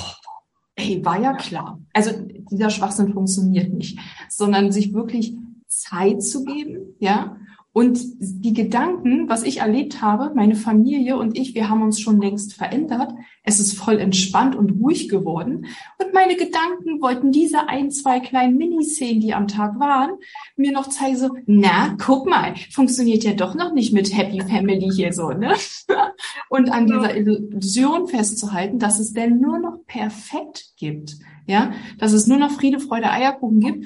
ey, 0.75 1.03
war 1.05 1.19
ja 1.21 1.33
klar. 1.33 1.79
Also 1.93 2.11
dieser 2.51 2.69
Schwachsinn 2.69 3.13
funktioniert 3.13 3.73
nicht, 3.73 3.97
sondern 4.29 4.71
sich 4.71 4.93
wirklich 4.93 5.35
Zeit 5.67 6.21
zu 6.21 6.43
geben, 6.43 6.95
ja, 6.99 7.37
Und 7.73 8.01
die 8.19 8.53
Gedanken, 8.53 9.29
was 9.29 9.43
ich 9.43 9.59
erlebt 9.59 10.01
habe, 10.01 10.33
meine 10.35 10.55
Familie 10.55 11.15
und 11.15 11.37
ich, 11.37 11.55
wir 11.55 11.69
haben 11.69 11.81
uns 11.81 12.01
schon 12.01 12.19
längst 12.19 12.53
verändert. 12.53 13.13
Es 13.43 13.61
ist 13.61 13.77
voll 13.77 13.97
entspannt 13.97 14.57
und 14.57 14.71
ruhig 14.81 15.07
geworden. 15.07 15.67
Und 15.97 16.13
meine 16.13 16.35
Gedanken 16.35 17.01
wollten 17.01 17.31
diese 17.31 17.69
ein, 17.69 17.89
zwei 17.89 18.19
kleinen 18.19 18.57
Miniszenen, 18.57 19.21
die 19.21 19.33
am 19.33 19.47
Tag 19.47 19.79
waren, 19.79 20.11
mir 20.57 20.73
noch 20.73 20.89
zeigen, 20.89 21.15
so, 21.15 21.29
na, 21.45 21.95
guck 21.97 22.27
mal, 22.27 22.55
funktioniert 22.71 23.23
ja 23.23 23.33
doch 23.33 23.55
noch 23.55 23.73
nicht 23.73 23.93
mit 23.93 24.15
Happy 24.15 24.41
Family 24.41 24.89
hier 24.93 25.13
so, 25.13 25.29
ne? 25.29 25.53
Und 26.49 26.73
an 26.73 26.87
dieser 26.87 27.15
Illusion 27.15 28.09
festzuhalten, 28.09 28.79
dass 28.79 28.99
es 28.99 29.13
denn 29.13 29.39
nur 29.39 29.59
noch 29.59 29.77
perfekt 29.87 30.73
gibt, 30.75 31.15
ja? 31.47 31.73
Dass 31.97 32.13
es 32.13 32.27
nur 32.27 32.37
noch 32.37 32.51
Friede, 32.51 32.79
Freude, 32.79 33.11
Eierkuchen 33.11 33.59
gibt. 33.59 33.85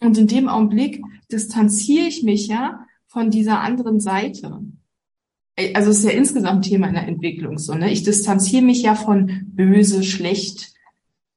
Und 0.00 0.18
in 0.18 0.26
dem 0.26 0.48
Augenblick 0.48 1.02
distanziere 1.30 2.06
ich 2.06 2.22
mich 2.22 2.48
ja 2.48 2.86
von 3.06 3.30
dieser 3.30 3.60
anderen 3.60 4.00
Seite. 4.00 4.60
Also 5.74 5.90
es 5.90 5.98
ist 5.98 6.04
ja 6.04 6.10
insgesamt 6.10 6.66
Thema 6.66 6.88
in 6.88 6.94
der 6.94 7.08
Entwicklung 7.08 7.56
so, 7.56 7.74
ne? 7.74 7.90
Ich 7.90 8.02
distanziere 8.02 8.62
mich 8.62 8.82
ja 8.82 8.94
von 8.94 9.42
böse, 9.46 10.02
schlecht, 10.02 10.74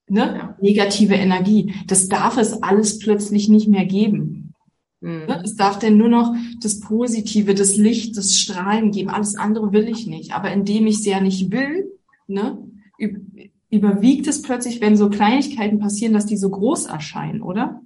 ne? 0.10 0.56
Negative 0.62 1.14
Energie. 1.16 1.74
Das 1.88 2.10
darf 2.10 2.38
es 2.38 2.62
alles 2.62 3.00
plötzlich 3.00 3.48
nicht 3.48 3.70
mehr 3.70 3.86
geben. 3.86 4.54
Mhm. 5.02 5.26
Ne? 5.28 5.42
Es 5.46 5.56
darf 5.56 5.80
denn 5.80 5.98
nur 5.98 6.10
noch 6.10 6.36
das 6.62 6.82
Positive, 6.82 7.56
das 7.56 7.78
Licht, 7.78 8.18
das 8.18 8.36
Strahlen 8.36 8.92
geben. 8.92 9.10
Alles 9.10 9.36
andere 9.36 9.72
will 9.72 9.88
ich 9.88 10.08
nicht. 10.08 10.34
Aber 10.34 10.52
indem 10.52 10.88
ich 10.88 10.96
es 10.96 11.06
ja 11.06 11.22
nicht 11.22 11.52
will, 11.52 11.90
ne? 12.28 12.58
Überwiegt 13.70 14.28
es 14.28 14.42
plötzlich, 14.42 14.82
wenn 14.82 14.98
so 14.98 15.10
Kleinigkeiten 15.10 15.80
passieren, 15.80 16.14
dass 16.14 16.26
die 16.26 16.38
so 16.38 16.50
groß 16.50 16.88
erscheinen, 16.88 17.42
oder? 17.42 17.82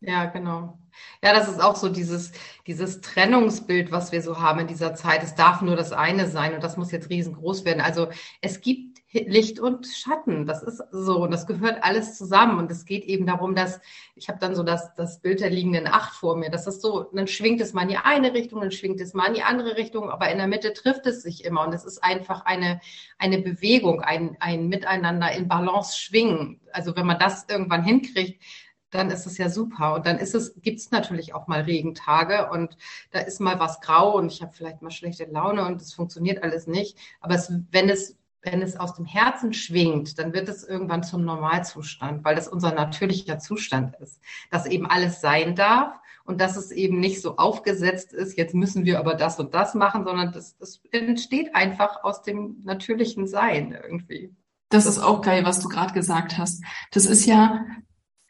Ja, 0.00 0.26
genau. 0.26 0.78
Ja, 1.22 1.32
das 1.32 1.48
ist 1.48 1.60
auch 1.60 1.76
so 1.76 1.88
dieses, 1.88 2.32
dieses 2.66 3.00
Trennungsbild, 3.00 3.92
was 3.92 4.12
wir 4.12 4.22
so 4.22 4.40
haben 4.40 4.60
in 4.60 4.66
dieser 4.66 4.94
Zeit. 4.94 5.22
Es 5.22 5.34
darf 5.34 5.62
nur 5.62 5.76
das 5.76 5.92
eine 5.92 6.28
sein 6.28 6.54
und 6.54 6.62
das 6.62 6.76
muss 6.76 6.92
jetzt 6.92 7.10
riesengroß 7.10 7.64
werden. 7.64 7.80
Also 7.80 8.08
es 8.40 8.60
gibt 8.60 8.87
Licht 9.12 9.58
und 9.58 9.86
Schatten. 9.86 10.44
Das 10.44 10.62
ist 10.62 10.82
so 10.90 11.22
und 11.22 11.30
das 11.30 11.46
gehört 11.46 11.82
alles 11.82 12.18
zusammen. 12.18 12.58
Und 12.58 12.70
es 12.70 12.84
geht 12.84 13.04
eben 13.04 13.26
darum, 13.26 13.54
dass 13.54 13.80
ich 14.14 14.28
habe 14.28 14.38
dann 14.38 14.54
so 14.54 14.62
das, 14.62 14.94
das 14.96 15.20
Bild 15.20 15.40
der 15.40 15.50
liegenden 15.50 15.86
Acht 15.86 16.14
vor 16.14 16.36
mir. 16.36 16.50
Das 16.50 16.66
ist 16.66 16.82
so, 16.82 17.04
dann 17.12 17.26
schwingt 17.26 17.60
es 17.60 17.72
mal 17.72 17.82
in 17.82 17.88
die 17.88 17.96
eine 17.96 18.34
Richtung, 18.34 18.60
dann 18.60 18.70
schwingt 18.70 19.00
es 19.00 19.14
mal 19.14 19.28
in 19.28 19.34
die 19.34 19.42
andere 19.42 19.76
Richtung, 19.76 20.10
aber 20.10 20.30
in 20.30 20.38
der 20.38 20.46
Mitte 20.46 20.74
trifft 20.74 21.06
es 21.06 21.22
sich 21.22 21.44
immer. 21.44 21.66
Und 21.66 21.72
es 21.72 21.84
ist 21.84 22.04
einfach 22.04 22.44
eine, 22.44 22.80
eine 23.16 23.38
Bewegung, 23.38 24.02
ein, 24.02 24.36
ein 24.40 24.68
Miteinander 24.68 25.32
in 25.32 25.48
Balance 25.48 25.98
schwingen. 25.98 26.60
Also 26.72 26.94
wenn 26.94 27.06
man 27.06 27.18
das 27.18 27.46
irgendwann 27.48 27.84
hinkriegt, 27.84 28.42
dann 28.90 29.10
ist 29.10 29.26
es 29.26 29.38
ja 29.38 29.48
super. 29.48 29.94
Und 29.94 30.06
dann 30.06 30.18
ist 30.18 30.34
es, 30.34 30.54
gibt 30.60 30.80
es 30.80 30.90
natürlich 30.90 31.34
auch 31.34 31.46
mal 31.46 31.62
Regentage 31.62 32.50
und 32.50 32.76
da 33.10 33.20
ist 33.20 33.40
mal 33.40 33.58
was 33.58 33.80
grau 33.80 34.16
und 34.16 34.32
ich 34.32 34.42
habe 34.42 34.52
vielleicht 34.52 34.82
mal 34.82 34.90
schlechte 34.90 35.24
Laune 35.24 35.66
und 35.66 35.80
es 35.80 35.94
funktioniert 35.94 36.42
alles 36.42 36.66
nicht. 36.66 36.98
Aber 37.20 37.34
es, 37.34 37.52
wenn 37.70 37.88
es 37.88 38.16
wenn 38.42 38.62
es 38.62 38.76
aus 38.76 38.94
dem 38.94 39.04
Herzen 39.04 39.52
schwingt, 39.52 40.18
dann 40.18 40.32
wird 40.32 40.48
es 40.48 40.64
irgendwann 40.64 41.02
zum 41.02 41.24
Normalzustand, 41.24 42.24
weil 42.24 42.36
das 42.36 42.48
unser 42.48 42.72
natürlicher 42.72 43.38
Zustand 43.38 43.96
ist, 44.00 44.20
dass 44.50 44.66
eben 44.66 44.86
alles 44.86 45.20
sein 45.20 45.54
darf 45.54 45.98
und 46.24 46.40
dass 46.40 46.56
es 46.56 46.70
eben 46.70 47.00
nicht 47.00 47.20
so 47.20 47.36
aufgesetzt 47.36 48.12
ist, 48.12 48.36
jetzt 48.36 48.54
müssen 48.54 48.84
wir 48.84 48.98
aber 48.98 49.14
das 49.14 49.38
und 49.40 49.54
das 49.54 49.74
machen, 49.74 50.04
sondern 50.04 50.32
das, 50.32 50.56
das 50.58 50.80
entsteht 50.90 51.54
einfach 51.54 52.04
aus 52.04 52.22
dem 52.22 52.60
natürlichen 52.64 53.26
Sein 53.26 53.72
irgendwie. 53.72 54.34
Das 54.70 54.86
ist 54.86 54.98
auch 54.98 55.22
geil, 55.22 55.44
was 55.44 55.60
du 55.60 55.68
gerade 55.68 55.94
gesagt 55.94 56.36
hast. 56.36 56.62
Das 56.92 57.06
ist 57.06 57.24
ja 57.24 57.64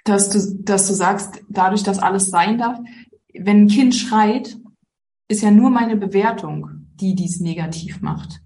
dass 0.08 0.30
du, 0.30 0.62
dass 0.62 0.88
du 0.88 0.94
sagst, 0.94 1.42
dadurch, 1.48 1.82
dass 1.82 1.98
alles 1.98 2.30
sein 2.30 2.58
darf, 2.58 2.78
wenn 3.34 3.64
ein 3.64 3.68
Kind 3.68 3.94
schreit, 3.94 4.58
ist 5.28 5.42
ja 5.42 5.50
nur 5.50 5.70
meine 5.70 5.96
Bewertung, 5.96 6.86
die 6.94 7.14
dies 7.14 7.40
negativ 7.40 8.00
macht. 8.00 8.40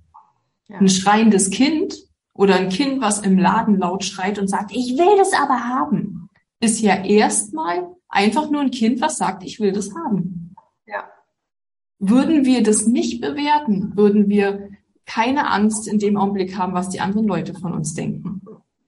Ja. 0.72 0.78
Ein 0.78 0.88
schreiendes 0.88 1.50
Kind 1.50 1.94
oder 2.34 2.56
ein 2.56 2.70
Kind, 2.70 3.00
was 3.00 3.20
im 3.20 3.38
Laden 3.38 3.78
laut 3.78 4.04
schreit 4.04 4.38
und 4.38 4.48
sagt, 4.48 4.72
ich 4.72 4.96
will 4.96 5.18
das 5.18 5.32
aber 5.34 5.68
haben, 5.68 6.28
ist 6.60 6.80
ja 6.80 7.04
erstmal 7.04 7.88
einfach 8.08 8.50
nur 8.50 8.62
ein 8.62 8.70
Kind, 8.70 9.00
was 9.00 9.18
sagt, 9.18 9.42
ich 9.42 9.60
will 9.60 9.72
das 9.72 9.94
haben. 9.94 10.54
Ja. 10.86 11.04
Würden 11.98 12.44
wir 12.44 12.62
das 12.62 12.86
nicht 12.86 13.20
bewerten, 13.20 13.96
würden 13.96 14.28
wir 14.28 14.70
keine 15.04 15.50
Angst 15.50 15.86
in 15.88 15.98
dem 15.98 16.16
Augenblick 16.16 16.56
haben, 16.56 16.72
was 16.72 16.88
die 16.88 17.00
anderen 17.00 17.26
Leute 17.26 17.54
von 17.54 17.72
uns 17.72 17.94
denken. 17.94 18.40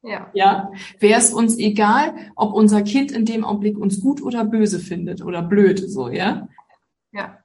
Ja. 0.03 0.31
Ja. 0.35 0.71
Wäre 1.01 1.19
es 1.19 1.33
uns 1.33 1.59
egal, 1.59 2.15
ob 2.37 2.53
unser 2.53 2.83
Kind 2.83 3.11
in 3.11 3.25
dem 3.25 3.45
Augenblick 3.45 3.79
uns 3.79 4.01
gut 4.01 4.23
oder 4.23 4.45
böse 4.45 4.79
findet 4.79 5.23
oder 5.23 5.43
blöd, 5.43 5.79
so, 5.79 6.09
ja? 6.09 6.49
Ja. 7.13 7.39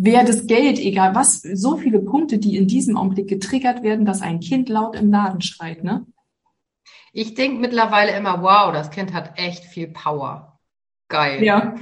Wäre 0.00 0.24
das 0.24 0.46
Geld 0.46 0.78
egal, 0.78 1.14
was, 1.14 1.42
so 1.42 1.76
viele 1.76 1.98
Punkte, 1.98 2.38
die 2.38 2.56
in 2.56 2.68
diesem 2.68 2.96
Augenblick 2.96 3.28
getriggert 3.28 3.82
werden, 3.82 4.06
dass 4.06 4.22
ein 4.22 4.38
Kind 4.38 4.68
laut 4.68 4.94
im 4.94 5.10
Laden 5.10 5.40
schreit, 5.40 5.82
ne? 5.82 6.06
Ich 7.12 7.34
denke 7.34 7.58
mittlerweile 7.58 8.16
immer, 8.16 8.42
wow, 8.42 8.72
das 8.72 8.90
Kind 8.90 9.12
hat 9.12 9.38
echt 9.38 9.64
viel 9.64 9.88
Power. 9.88 10.60
Geil. 11.08 11.42
Ja. 11.42 11.74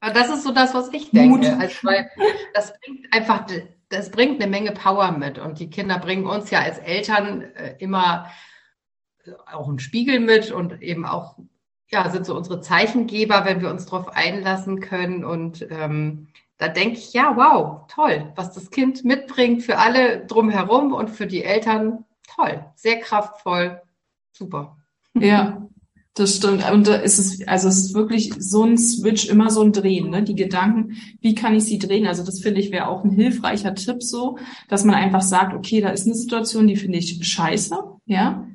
Das 0.00 0.28
ist 0.28 0.42
so 0.42 0.52
das, 0.52 0.74
was 0.74 0.92
ich 0.92 1.10
denke. 1.10 1.56
Also, 1.58 1.76
weil 1.82 2.10
das 2.52 2.72
bringt 2.80 3.12
einfach, 3.12 3.46
das 3.90 4.10
bringt 4.10 4.42
eine 4.42 4.50
Menge 4.50 4.72
Power 4.72 5.12
mit. 5.12 5.38
Und 5.38 5.60
die 5.60 5.70
Kinder 5.70 5.98
bringen 5.98 6.26
uns 6.26 6.50
ja 6.50 6.60
als 6.60 6.78
Eltern 6.78 7.42
äh, 7.42 7.76
immer 7.78 8.28
auch 9.52 9.68
einen 9.68 9.78
Spiegel 9.78 10.20
mit 10.20 10.50
und 10.50 10.82
eben 10.82 11.04
auch, 11.04 11.36
ja, 11.90 12.08
sind 12.10 12.26
so 12.26 12.36
unsere 12.36 12.60
Zeichengeber, 12.60 13.44
wenn 13.44 13.60
wir 13.60 13.70
uns 13.70 13.86
darauf 13.86 14.08
einlassen 14.08 14.80
können. 14.80 15.24
Und 15.24 15.66
ähm, 15.70 16.28
da 16.58 16.68
denke 16.68 16.98
ich, 16.98 17.12
ja, 17.12 17.36
wow, 17.36 17.86
toll, 17.88 18.32
was 18.34 18.52
das 18.52 18.70
Kind 18.70 19.04
mitbringt 19.04 19.62
für 19.62 19.78
alle 19.78 20.24
drumherum 20.26 20.92
und 20.92 21.10
für 21.10 21.26
die 21.26 21.44
Eltern, 21.44 22.04
toll, 22.34 22.64
sehr 22.74 23.00
kraftvoll, 23.00 23.80
super. 24.32 24.76
Ja, 25.14 25.66
das 26.14 26.36
stimmt. 26.36 26.70
Und 26.70 26.86
da 26.86 26.94
ist 26.94 27.18
es, 27.18 27.46
also 27.46 27.68
es 27.68 27.76
ist 27.76 27.94
wirklich 27.94 28.32
so 28.38 28.64
ein 28.64 28.78
Switch, 28.78 29.28
immer 29.28 29.50
so 29.50 29.62
ein 29.62 29.72
Drehen, 29.72 30.08
ne? 30.08 30.22
Die 30.22 30.34
Gedanken, 30.34 30.96
wie 31.20 31.34
kann 31.34 31.54
ich 31.54 31.64
sie 31.64 31.78
drehen? 31.78 32.06
Also 32.06 32.24
das 32.24 32.40
finde 32.40 32.60
ich 32.60 32.72
wäre 32.72 32.88
auch 32.88 33.04
ein 33.04 33.10
hilfreicher 33.10 33.74
Tipp 33.74 34.02
so, 34.02 34.38
dass 34.68 34.84
man 34.84 34.94
einfach 34.94 35.20
sagt, 35.20 35.54
okay, 35.54 35.82
da 35.82 35.90
ist 35.90 36.06
eine 36.06 36.14
Situation, 36.14 36.66
die 36.66 36.76
finde 36.76 36.98
ich 36.98 37.26
scheiße, 37.26 37.76
ja. 38.06 38.46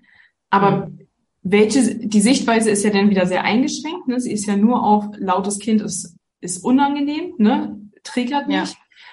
Aber 0.49 0.87
mhm. 0.87 1.07
welche, 1.43 1.95
die 1.95 2.21
Sichtweise 2.21 2.71
ist 2.71 2.83
ja 2.83 2.89
dann 2.89 3.11
wieder 3.11 3.27
sehr 3.27 3.43
eingeschränkt. 3.43 4.07
Ne? 4.07 4.19
Sie 4.19 4.31
ist 4.31 4.47
ja 4.47 4.57
nur 4.57 4.83
auf 4.83 5.05
lautes 5.17 5.59
Kind 5.59 5.81
ist, 5.81 6.15
ist 6.41 6.63
unangenehm, 6.63 7.33
ne? 7.37 7.80
Triggert 8.03 8.47
mich. 8.47 8.55
Ja. 8.55 8.65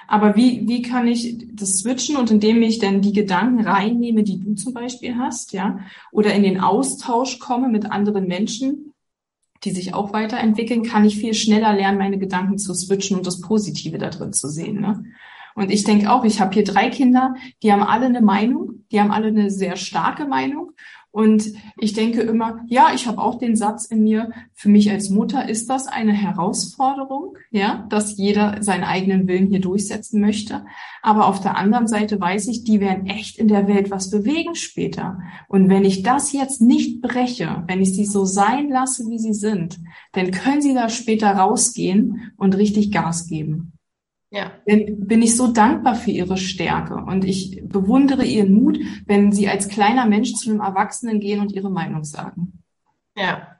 Aber 0.06 0.36
wie, 0.36 0.66
wie 0.66 0.80
kann 0.80 1.06
ich 1.06 1.36
das 1.52 1.80
switchen 1.80 2.16
und 2.16 2.30
indem 2.30 2.62
ich 2.62 2.78
dann 2.78 3.02
die 3.02 3.12
Gedanken 3.12 3.66
reinnehme, 3.66 4.22
die 4.22 4.40
du 4.40 4.54
zum 4.54 4.72
Beispiel 4.72 5.16
hast, 5.16 5.52
ja, 5.52 5.80
oder 6.12 6.32
in 6.32 6.42
den 6.42 6.60
Austausch 6.60 7.38
komme 7.38 7.68
mit 7.68 7.90
anderen 7.90 8.26
Menschen, 8.26 8.94
die 9.64 9.70
sich 9.70 9.92
auch 9.92 10.12
weiterentwickeln, 10.12 10.82
kann 10.82 11.04
ich 11.04 11.18
viel 11.18 11.34
schneller 11.34 11.74
lernen, 11.74 11.98
meine 11.98 12.18
Gedanken 12.18 12.58
zu 12.58 12.74
switchen 12.74 13.18
und 13.18 13.26
das 13.26 13.40
Positive 13.40 13.98
da 13.98 14.08
drin 14.08 14.32
zu 14.32 14.48
sehen. 14.48 14.80
Ne? 14.80 15.04
Und 15.54 15.70
ich 15.70 15.82
denke 15.82 16.12
auch, 16.12 16.24
ich 16.24 16.40
habe 16.40 16.54
hier 16.54 16.64
drei 16.64 16.88
Kinder, 16.88 17.34
die 17.62 17.72
haben 17.72 17.82
alle 17.82 18.06
eine 18.06 18.20
Meinung, 18.20 18.84
die 18.92 19.00
haben 19.00 19.10
alle 19.10 19.26
eine 19.26 19.50
sehr 19.50 19.76
starke 19.76 20.24
Meinung. 20.24 20.72
Und 21.10 21.52
ich 21.78 21.94
denke 21.94 22.20
immer, 22.20 22.60
ja, 22.66 22.90
ich 22.94 23.06
habe 23.06 23.20
auch 23.20 23.38
den 23.38 23.56
Satz 23.56 23.86
in 23.86 24.02
mir, 24.02 24.30
für 24.52 24.68
mich 24.68 24.90
als 24.90 25.08
Mutter 25.08 25.48
ist 25.48 25.70
das 25.70 25.86
eine 25.86 26.12
Herausforderung, 26.12 27.36
ja, 27.50 27.86
dass 27.88 28.18
jeder 28.18 28.62
seinen 28.62 28.84
eigenen 28.84 29.26
Willen 29.26 29.46
hier 29.46 29.60
durchsetzen 29.60 30.20
möchte. 30.20 30.66
Aber 31.02 31.26
auf 31.26 31.40
der 31.40 31.56
anderen 31.56 31.88
Seite 31.88 32.20
weiß 32.20 32.48
ich, 32.48 32.64
die 32.64 32.80
werden 32.80 33.06
echt 33.06 33.38
in 33.38 33.48
der 33.48 33.66
Welt 33.68 33.90
was 33.90 34.10
bewegen 34.10 34.54
später. 34.54 35.18
Und 35.48 35.70
wenn 35.70 35.84
ich 35.84 36.02
das 36.02 36.32
jetzt 36.32 36.60
nicht 36.60 37.00
breche, 37.00 37.64
wenn 37.66 37.80
ich 37.80 37.94
sie 37.94 38.04
so 38.04 38.24
sein 38.26 38.68
lasse, 38.68 39.08
wie 39.08 39.18
sie 39.18 39.34
sind, 39.34 39.78
dann 40.12 40.30
können 40.30 40.60
sie 40.60 40.74
da 40.74 40.88
später 40.90 41.30
rausgehen 41.30 42.32
und 42.36 42.56
richtig 42.56 42.92
Gas 42.92 43.26
geben. 43.26 43.77
Ja. 44.30 44.52
Dann 44.66 45.06
bin 45.06 45.22
ich 45.22 45.36
so 45.36 45.52
dankbar 45.52 45.94
für 45.94 46.10
ihre 46.10 46.36
Stärke 46.36 46.96
und 46.96 47.24
ich 47.24 47.62
bewundere 47.64 48.24
ihren 48.24 48.52
Mut, 48.52 48.78
wenn 49.06 49.32
sie 49.32 49.48
als 49.48 49.68
kleiner 49.68 50.06
Mensch 50.06 50.34
zu 50.34 50.50
einem 50.50 50.60
Erwachsenen 50.60 51.20
gehen 51.20 51.40
und 51.40 51.52
ihre 51.52 51.70
Meinung 51.70 52.04
sagen. 52.04 52.62
Ja, 53.16 53.56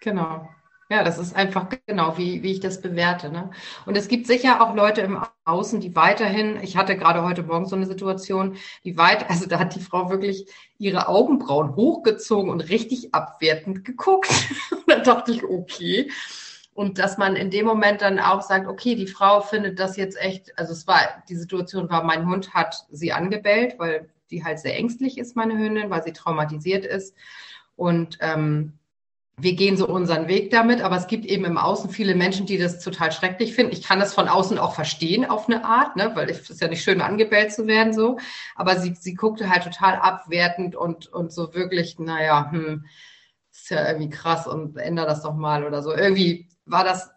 genau. 0.00 0.48
Ja, 0.90 1.02
das 1.02 1.18
ist 1.18 1.34
einfach 1.34 1.68
genau, 1.86 2.18
wie, 2.18 2.42
wie 2.42 2.52
ich 2.52 2.60
das 2.60 2.82
bewerte. 2.82 3.30
Ne? 3.30 3.50
Und 3.86 3.96
es 3.96 4.08
gibt 4.08 4.26
sicher 4.26 4.60
auch 4.60 4.74
Leute 4.74 5.00
im 5.00 5.18
Außen, 5.44 5.80
die 5.80 5.96
weiterhin, 5.96 6.58
ich 6.62 6.76
hatte 6.76 6.96
gerade 6.96 7.22
heute 7.22 7.42
Morgen 7.42 7.66
so 7.66 7.74
eine 7.74 7.86
Situation, 7.86 8.56
die 8.84 8.98
weit, 8.98 9.30
also 9.30 9.46
da 9.46 9.58
hat 9.58 9.74
die 9.74 9.80
Frau 9.80 10.10
wirklich 10.10 10.46
ihre 10.78 11.08
Augenbrauen 11.08 11.74
hochgezogen 11.74 12.50
und 12.50 12.68
richtig 12.68 13.14
abwertend 13.14 13.84
geguckt. 13.84 14.30
und 14.70 14.84
dann 14.86 15.02
dachte 15.04 15.32
ich, 15.32 15.42
okay, 15.44 16.10
und 16.74 16.98
dass 16.98 17.18
man 17.18 17.36
in 17.36 17.50
dem 17.50 17.66
Moment 17.66 18.02
dann 18.02 18.18
auch 18.18 18.42
sagt, 18.42 18.66
okay, 18.66 18.96
die 18.96 19.06
Frau 19.06 19.40
findet 19.40 19.78
das 19.78 19.96
jetzt 19.96 20.20
echt, 20.20 20.58
also 20.58 20.72
es 20.72 20.86
war, 20.88 21.22
die 21.28 21.36
Situation 21.36 21.88
war, 21.88 22.02
mein 22.02 22.26
Hund 22.26 22.52
hat 22.52 22.84
sie 22.90 23.12
angebellt, 23.12 23.78
weil 23.78 24.08
die 24.30 24.44
halt 24.44 24.58
sehr 24.58 24.76
ängstlich 24.76 25.16
ist, 25.16 25.36
meine 25.36 25.56
Hündin, 25.56 25.90
weil 25.90 26.02
sie 26.02 26.12
traumatisiert 26.12 26.84
ist. 26.84 27.14
Und 27.76 28.18
ähm, 28.20 28.72
wir 29.36 29.54
gehen 29.54 29.76
so 29.76 29.86
unseren 29.86 30.26
Weg 30.26 30.50
damit, 30.50 30.80
aber 30.80 30.96
es 30.96 31.06
gibt 31.06 31.26
eben 31.26 31.44
im 31.44 31.58
Außen 31.58 31.90
viele 31.90 32.16
Menschen, 32.16 32.46
die 32.46 32.58
das 32.58 32.80
total 32.80 33.12
schrecklich 33.12 33.54
finden. 33.54 33.72
Ich 33.72 33.82
kann 33.82 34.00
das 34.00 34.14
von 34.14 34.28
außen 34.28 34.58
auch 34.58 34.74
verstehen 34.74 35.24
auf 35.24 35.48
eine 35.48 35.64
Art, 35.64 35.94
ne, 35.94 36.10
weil 36.14 36.28
es 36.28 36.50
ist 36.50 36.60
ja 36.60 36.68
nicht 36.68 36.82
schön, 36.82 37.00
angebellt 37.00 37.52
zu 37.52 37.68
werden 37.68 37.92
so. 37.92 38.18
Aber 38.56 38.80
sie, 38.80 38.94
sie 38.98 39.14
guckte 39.14 39.48
halt 39.48 39.62
total 39.62 39.94
abwertend 39.96 40.74
und, 40.74 41.06
und 41.12 41.32
so 41.32 41.54
wirklich, 41.54 42.00
naja, 42.00 42.50
hm, 42.50 42.84
ist 43.52 43.70
ja 43.70 43.86
irgendwie 43.86 44.10
krass 44.10 44.48
und 44.48 44.76
ändere 44.76 45.06
das 45.06 45.22
doch 45.22 45.34
mal 45.34 45.64
oder 45.64 45.82
so. 45.82 45.94
Irgendwie 45.94 46.48
war 46.66 46.84
das 46.84 47.10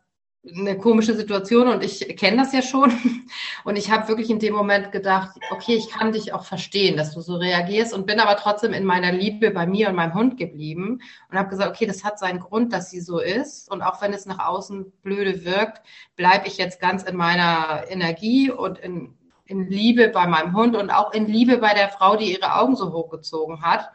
eine 0.55 0.77
komische 0.77 1.13
Situation 1.13 1.67
und 1.67 1.83
ich 1.83 2.15
kenne 2.17 2.37
das 2.37 2.53
ja 2.53 2.61
schon. 2.61 2.91
Und 3.65 3.75
ich 3.75 3.91
habe 3.91 4.07
wirklich 4.07 4.29
in 4.29 4.39
dem 4.39 4.53
Moment 4.53 4.93
gedacht, 4.93 5.37
okay, 5.51 5.75
ich 5.75 5.89
kann 5.89 6.13
dich 6.13 6.33
auch 6.33 6.45
verstehen, 6.45 6.95
dass 6.95 7.13
du 7.13 7.19
so 7.19 7.35
reagierst 7.35 7.93
und 7.93 8.05
bin 8.05 8.21
aber 8.21 8.37
trotzdem 8.37 8.71
in 8.71 8.85
meiner 8.85 9.11
Liebe 9.11 9.51
bei 9.51 9.67
mir 9.67 9.89
und 9.89 9.95
meinem 9.95 10.13
Hund 10.13 10.37
geblieben 10.37 11.01
und 11.29 11.37
habe 11.37 11.49
gesagt, 11.49 11.69
okay, 11.69 11.85
das 11.85 12.05
hat 12.05 12.17
seinen 12.17 12.39
Grund, 12.39 12.71
dass 12.71 12.89
sie 12.89 13.01
so 13.01 13.19
ist. 13.19 13.69
Und 13.69 13.81
auch 13.81 14.01
wenn 14.01 14.13
es 14.13 14.25
nach 14.25 14.39
außen 14.39 14.93
blöde 15.01 15.43
wirkt, 15.43 15.81
bleibe 16.15 16.47
ich 16.47 16.57
jetzt 16.57 16.79
ganz 16.79 17.03
in 17.03 17.17
meiner 17.17 17.83
Energie 17.89 18.49
und 18.49 18.79
in, 18.79 19.17
in 19.45 19.67
Liebe 19.69 20.07
bei 20.09 20.27
meinem 20.27 20.55
Hund 20.55 20.75
und 20.75 20.89
auch 20.89 21.11
in 21.11 21.25
Liebe 21.25 21.57
bei 21.57 21.73
der 21.73 21.89
Frau, 21.89 22.15
die 22.15 22.31
ihre 22.31 22.55
Augen 22.55 22.77
so 22.77 22.93
hochgezogen 22.93 23.61
hat, 23.63 23.91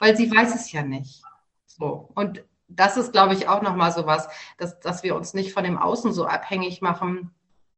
weil 0.00 0.16
sie 0.16 0.30
weiß 0.30 0.54
es 0.54 0.70
ja 0.70 0.82
nicht. 0.82 1.22
So. 1.66 2.10
Und 2.14 2.44
das 2.76 2.96
ist, 2.96 3.12
glaube 3.12 3.34
ich, 3.34 3.48
auch 3.48 3.62
nochmal 3.62 3.92
so 3.92 4.06
was, 4.06 4.28
dass, 4.58 4.78
dass 4.80 5.02
wir 5.02 5.14
uns 5.14 5.34
nicht 5.34 5.52
von 5.52 5.64
dem 5.64 5.78
Außen 5.78 6.12
so 6.12 6.26
abhängig 6.26 6.82
machen, 6.82 7.30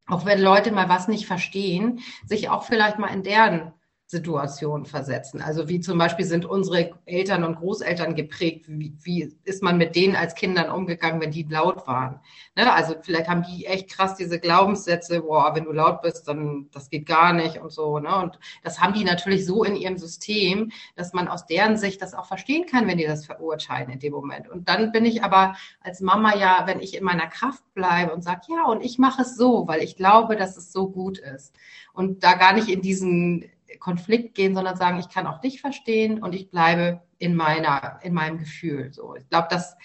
auch 0.06 0.24
wenn 0.24 0.40
Leute 0.40 0.72
mal 0.72 0.88
was 0.88 1.08
nicht 1.08 1.26
verstehen, 1.26 2.00
sich 2.24 2.48
auch 2.48 2.62
vielleicht 2.62 2.98
mal 2.98 3.08
in 3.08 3.22
deren 3.22 3.72
Situationen 4.08 4.86
versetzen. 4.86 5.42
Also 5.42 5.68
wie 5.68 5.80
zum 5.80 5.98
Beispiel 5.98 6.24
sind 6.24 6.44
unsere 6.44 6.92
Eltern 7.06 7.42
und 7.42 7.56
Großeltern 7.56 8.14
geprägt? 8.14 8.66
Wie, 8.68 8.96
wie 9.02 9.34
ist 9.42 9.64
man 9.64 9.78
mit 9.78 9.96
denen 9.96 10.14
als 10.14 10.36
Kindern 10.36 10.70
umgegangen, 10.70 11.20
wenn 11.20 11.32
die 11.32 11.42
laut 11.42 11.88
waren? 11.88 12.20
Ne? 12.54 12.72
Also 12.72 12.94
vielleicht 13.02 13.28
haben 13.28 13.42
die 13.42 13.66
echt 13.66 13.90
krass 13.90 14.14
diese 14.14 14.38
Glaubenssätze, 14.38 15.22
boah, 15.22 15.56
wenn 15.56 15.64
du 15.64 15.72
laut 15.72 16.02
bist, 16.02 16.28
dann 16.28 16.68
das 16.70 16.88
geht 16.88 17.06
gar 17.06 17.32
nicht 17.32 17.58
und 17.58 17.72
so. 17.72 17.98
Ne? 17.98 18.14
Und 18.14 18.38
das 18.62 18.80
haben 18.80 18.94
die 18.94 19.02
natürlich 19.02 19.44
so 19.44 19.64
in 19.64 19.74
ihrem 19.74 19.96
System, 19.98 20.70
dass 20.94 21.12
man 21.12 21.26
aus 21.26 21.44
deren 21.46 21.76
Sicht 21.76 22.00
das 22.00 22.14
auch 22.14 22.26
verstehen 22.26 22.66
kann, 22.66 22.86
wenn 22.86 22.98
die 22.98 23.06
das 23.06 23.26
verurteilen 23.26 23.90
in 23.90 23.98
dem 23.98 24.12
Moment. 24.12 24.48
Und 24.48 24.68
dann 24.68 24.92
bin 24.92 25.04
ich 25.04 25.24
aber 25.24 25.56
als 25.80 26.00
Mama 26.00 26.36
ja, 26.36 26.62
wenn 26.66 26.78
ich 26.78 26.96
in 26.96 27.02
meiner 27.02 27.26
Kraft 27.26 27.64
bleibe 27.74 28.14
und 28.14 28.22
sage, 28.22 28.42
ja, 28.50 28.66
und 28.66 28.84
ich 28.84 28.98
mache 28.98 29.22
es 29.22 29.34
so, 29.36 29.66
weil 29.66 29.82
ich 29.82 29.96
glaube, 29.96 30.36
dass 30.36 30.56
es 30.56 30.70
so 30.70 30.90
gut 30.90 31.18
ist. 31.18 31.56
Und 31.92 32.22
da 32.22 32.34
gar 32.34 32.52
nicht 32.52 32.68
in 32.68 32.82
diesen 32.82 33.50
Konflikt 33.78 34.34
gehen, 34.34 34.54
sondern 34.54 34.76
sagen, 34.76 34.98
ich 34.98 35.08
kann 35.08 35.26
auch 35.26 35.40
dich 35.40 35.60
verstehen 35.60 36.22
und 36.22 36.34
ich 36.34 36.50
bleibe 36.50 37.02
in 37.18 37.34
meiner, 37.34 37.98
in 38.02 38.14
meinem 38.14 38.38
Gefühl. 38.38 38.92
So, 38.92 39.16
ich 39.16 39.28
glaube, 39.28 39.48
das 39.50 39.76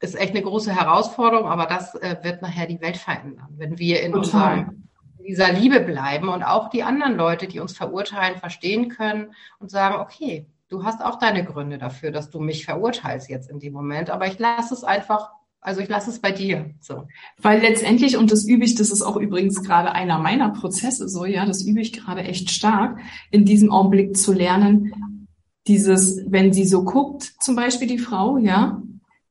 ist 0.00 0.14
echt 0.14 0.34
eine 0.34 0.42
große 0.42 0.74
Herausforderung, 0.74 1.48
aber 1.48 1.66
das 1.66 1.94
äh, 1.96 2.16
wird 2.22 2.42
nachher 2.42 2.66
die 2.66 2.80
Welt 2.80 2.96
verändern, 2.96 3.48
wenn 3.56 3.78
wir 3.78 4.02
in, 4.02 4.14
unserem, 4.14 4.88
in 5.18 5.24
dieser 5.24 5.52
Liebe 5.52 5.80
bleiben 5.80 6.28
und 6.28 6.42
auch 6.42 6.70
die 6.70 6.82
anderen 6.82 7.16
Leute, 7.16 7.48
die 7.48 7.60
uns 7.60 7.76
verurteilen, 7.76 8.38
verstehen 8.38 8.88
können 8.88 9.34
und 9.58 9.70
sagen, 9.70 9.96
okay, 9.96 10.46
du 10.68 10.84
hast 10.84 11.02
auch 11.02 11.18
deine 11.18 11.44
Gründe 11.44 11.78
dafür, 11.78 12.10
dass 12.10 12.30
du 12.30 12.40
mich 12.40 12.64
verurteilst 12.64 13.28
jetzt 13.28 13.50
in 13.50 13.58
dem 13.58 13.72
Moment, 13.72 14.10
aber 14.10 14.26
ich 14.26 14.38
lasse 14.38 14.74
es 14.74 14.84
einfach 14.84 15.30
also 15.68 15.82
ich 15.82 15.88
lasse 15.90 16.08
es 16.08 16.18
bei 16.18 16.32
dir. 16.32 16.70
So. 16.80 17.06
Weil 17.36 17.60
letztendlich, 17.60 18.16
und 18.16 18.32
das 18.32 18.46
übe 18.46 18.64
ich, 18.64 18.74
das 18.74 18.90
ist 18.90 19.02
auch 19.02 19.16
übrigens 19.16 19.62
gerade 19.62 19.92
einer 19.92 20.18
meiner 20.18 20.48
Prozesse 20.48 21.10
so, 21.10 21.26
ja, 21.26 21.44
das 21.44 21.62
übe 21.62 21.82
ich 21.82 21.92
gerade 21.92 22.22
echt 22.22 22.50
stark, 22.50 22.98
in 23.30 23.44
diesem 23.44 23.70
Augenblick 23.70 24.16
zu 24.16 24.32
lernen, 24.32 25.26
dieses, 25.66 26.22
wenn 26.26 26.54
sie 26.54 26.64
so 26.64 26.84
guckt, 26.84 27.34
zum 27.38 27.54
Beispiel 27.54 27.86
die 27.86 27.98
Frau, 27.98 28.38
ja, 28.38 28.82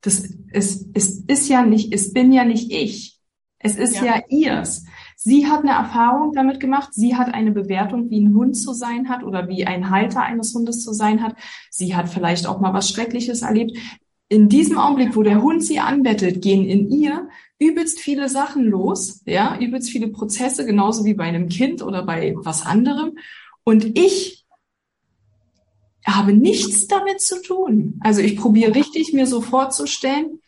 das 0.01 0.19
ist, 0.51 0.85
es 0.93 1.21
ist 1.21 1.49
ja 1.49 1.63
nicht, 1.63 1.91
es 1.91 2.13
bin 2.13 2.31
ja 2.31 2.45
nicht 2.45 2.71
ich. 2.71 3.19
Es 3.57 3.75
ist 3.75 3.95
ja, 3.95 4.05
ja 4.05 4.21
ihrs. 4.29 4.85
Sie 5.15 5.47
hat 5.47 5.61
eine 5.61 5.71
Erfahrung 5.71 6.33
damit 6.33 6.59
gemacht. 6.59 6.93
Sie 6.93 7.15
hat 7.15 7.33
eine 7.33 7.51
Bewertung, 7.51 8.11
wie 8.11 8.21
ein 8.21 8.35
Hund 8.35 8.55
zu 8.55 8.73
sein 8.73 9.09
hat 9.09 9.23
oder 9.23 9.47
wie 9.47 9.65
ein 9.65 9.89
Halter 9.89 10.21
eines 10.21 10.53
Hundes 10.53 10.83
zu 10.83 10.93
sein 10.93 11.23
hat. 11.23 11.35
Sie 11.71 11.95
hat 11.95 12.07
vielleicht 12.07 12.45
auch 12.45 12.59
mal 12.59 12.75
was 12.75 12.87
Schreckliches 12.91 13.41
erlebt 13.41 13.75
in 14.29 14.49
diesem 14.49 14.77
Augenblick, 14.77 15.15
wo 15.15 15.23
der 15.23 15.41
Hund 15.41 15.63
sie 15.63 15.79
anbettelt, 15.79 16.41
gehen 16.41 16.65
in 16.65 16.89
ihr 16.89 17.29
übelst 17.59 17.99
viele 17.99 18.29
Sachen 18.29 18.65
los, 18.65 19.21
ja, 19.25 19.57
übelst 19.59 19.89
viele 19.89 20.09
Prozesse, 20.09 20.65
genauso 20.65 21.05
wie 21.05 21.13
bei 21.13 21.23
einem 21.23 21.49
Kind 21.49 21.81
oder 21.81 22.03
bei 22.03 22.35
was 22.37 22.65
anderem. 22.65 23.17
Und 23.63 23.97
ich 23.97 24.45
habe 26.05 26.33
nichts 26.33 26.87
damit 26.87 27.19
zu 27.21 27.41
tun. 27.41 27.99
Also 28.01 28.21
ich 28.21 28.37
probiere 28.37 28.75
richtig, 28.75 29.13
mir 29.13 29.27
so 29.27 29.41
vorzustellen, 29.41 30.39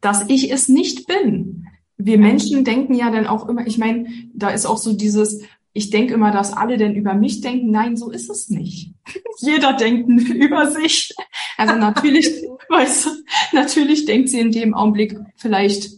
dass 0.00 0.28
ich 0.28 0.52
es 0.52 0.68
nicht 0.68 1.06
bin. 1.06 1.66
Wir 1.96 2.18
Menschen 2.18 2.64
denken 2.64 2.94
ja 2.94 3.10
dann 3.10 3.26
auch 3.26 3.48
immer, 3.48 3.66
ich 3.66 3.78
meine, 3.78 4.08
da 4.34 4.50
ist 4.50 4.66
auch 4.66 4.78
so 4.78 4.92
dieses, 4.92 5.42
ich 5.74 5.90
denke 5.90 6.14
immer, 6.14 6.30
dass 6.30 6.52
alle 6.52 6.76
denn 6.76 6.94
über 6.94 7.14
mich 7.14 7.40
denken. 7.40 7.70
Nein, 7.70 7.96
so 7.96 8.10
ist 8.10 8.28
es 8.30 8.50
nicht. 8.50 8.92
Jeder 9.38 9.72
denkt 9.74 10.08
über 10.30 10.70
sich. 10.70 11.14
Also 11.56 11.74
natürlich, 11.76 12.28
weißt 12.68 13.06
du, 13.06 13.10
natürlich 13.52 14.04
denkt 14.04 14.28
sie 14.28 14.40
in 14.40 14.52
dem 14.52 14.74
Augenblick 14.74 15.18
vielleicht 15.36 15.90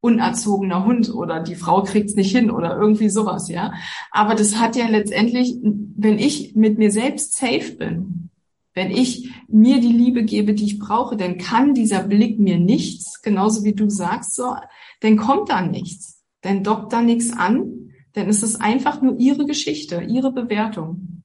unerzogener 0.00 0.84
Hund 0.84 1.12
oder 1.12 1.40
die 1.40 1.56
Frau 1.56 1.82
kriegt's 1.82 2.14
nicht 2.14 2.30
hin 2.30 2.50
oder 2.50 2.76
irgendwie 2.76 3.08
sowas, 3.08 3.48
ja. 3.48 3.72
Aber 4.10 4.34
das 4.34 4.58
hat 4.60 4.76
ja 4.76 4.86
letztendlich, 4.88 5.56
wenn 5.62 6.18
ich 6.18 6.54
mit 6.54 6.78
mir 6.78 6.92
selbst 6.92 7.36
safe 7.36 7.72
bin, 7.72 8.30
wenn 8.74 8.90
ich 8.90 9.32
mir 9.48 9.80
die 9.80 9.92
Liebe 9.92 10.22
gebe, 10.22 10.54
die 10.54 10.66
ich 10.66 10.78
brauche, 10.78 11.16
dann 11.16 11.38
kann 11.38 11.74
dieser 11.74 12.02
Blick 12.02 12.38
mir 12.38 12.58
nichts, 12.58 13.22
genauso 13.22 13.64
wie 13.64 13.72
du 13.72 13.88
sagst, 13.88 14.34
so, 14.34 14.54
dann 15.00 15.16
kommt 15.16 15.48
da 15.48 15.62
nichts, 15.62 16.22
dann 16.42 16.62
dockt 16.62 16.92
da 16.92 17.00
nichts 17.00 17.32
an, 17.32 17.75
denn 18.16 18.28
es 18.28 18.42
ist 18.42 18.56
einfach 18.56 19.02
nur 19.02 19.18
ihre 19.18 19.44
Geschichte, 19.46 20.02
ihre 20.02 20.32
Bewertung. 20.32 21.22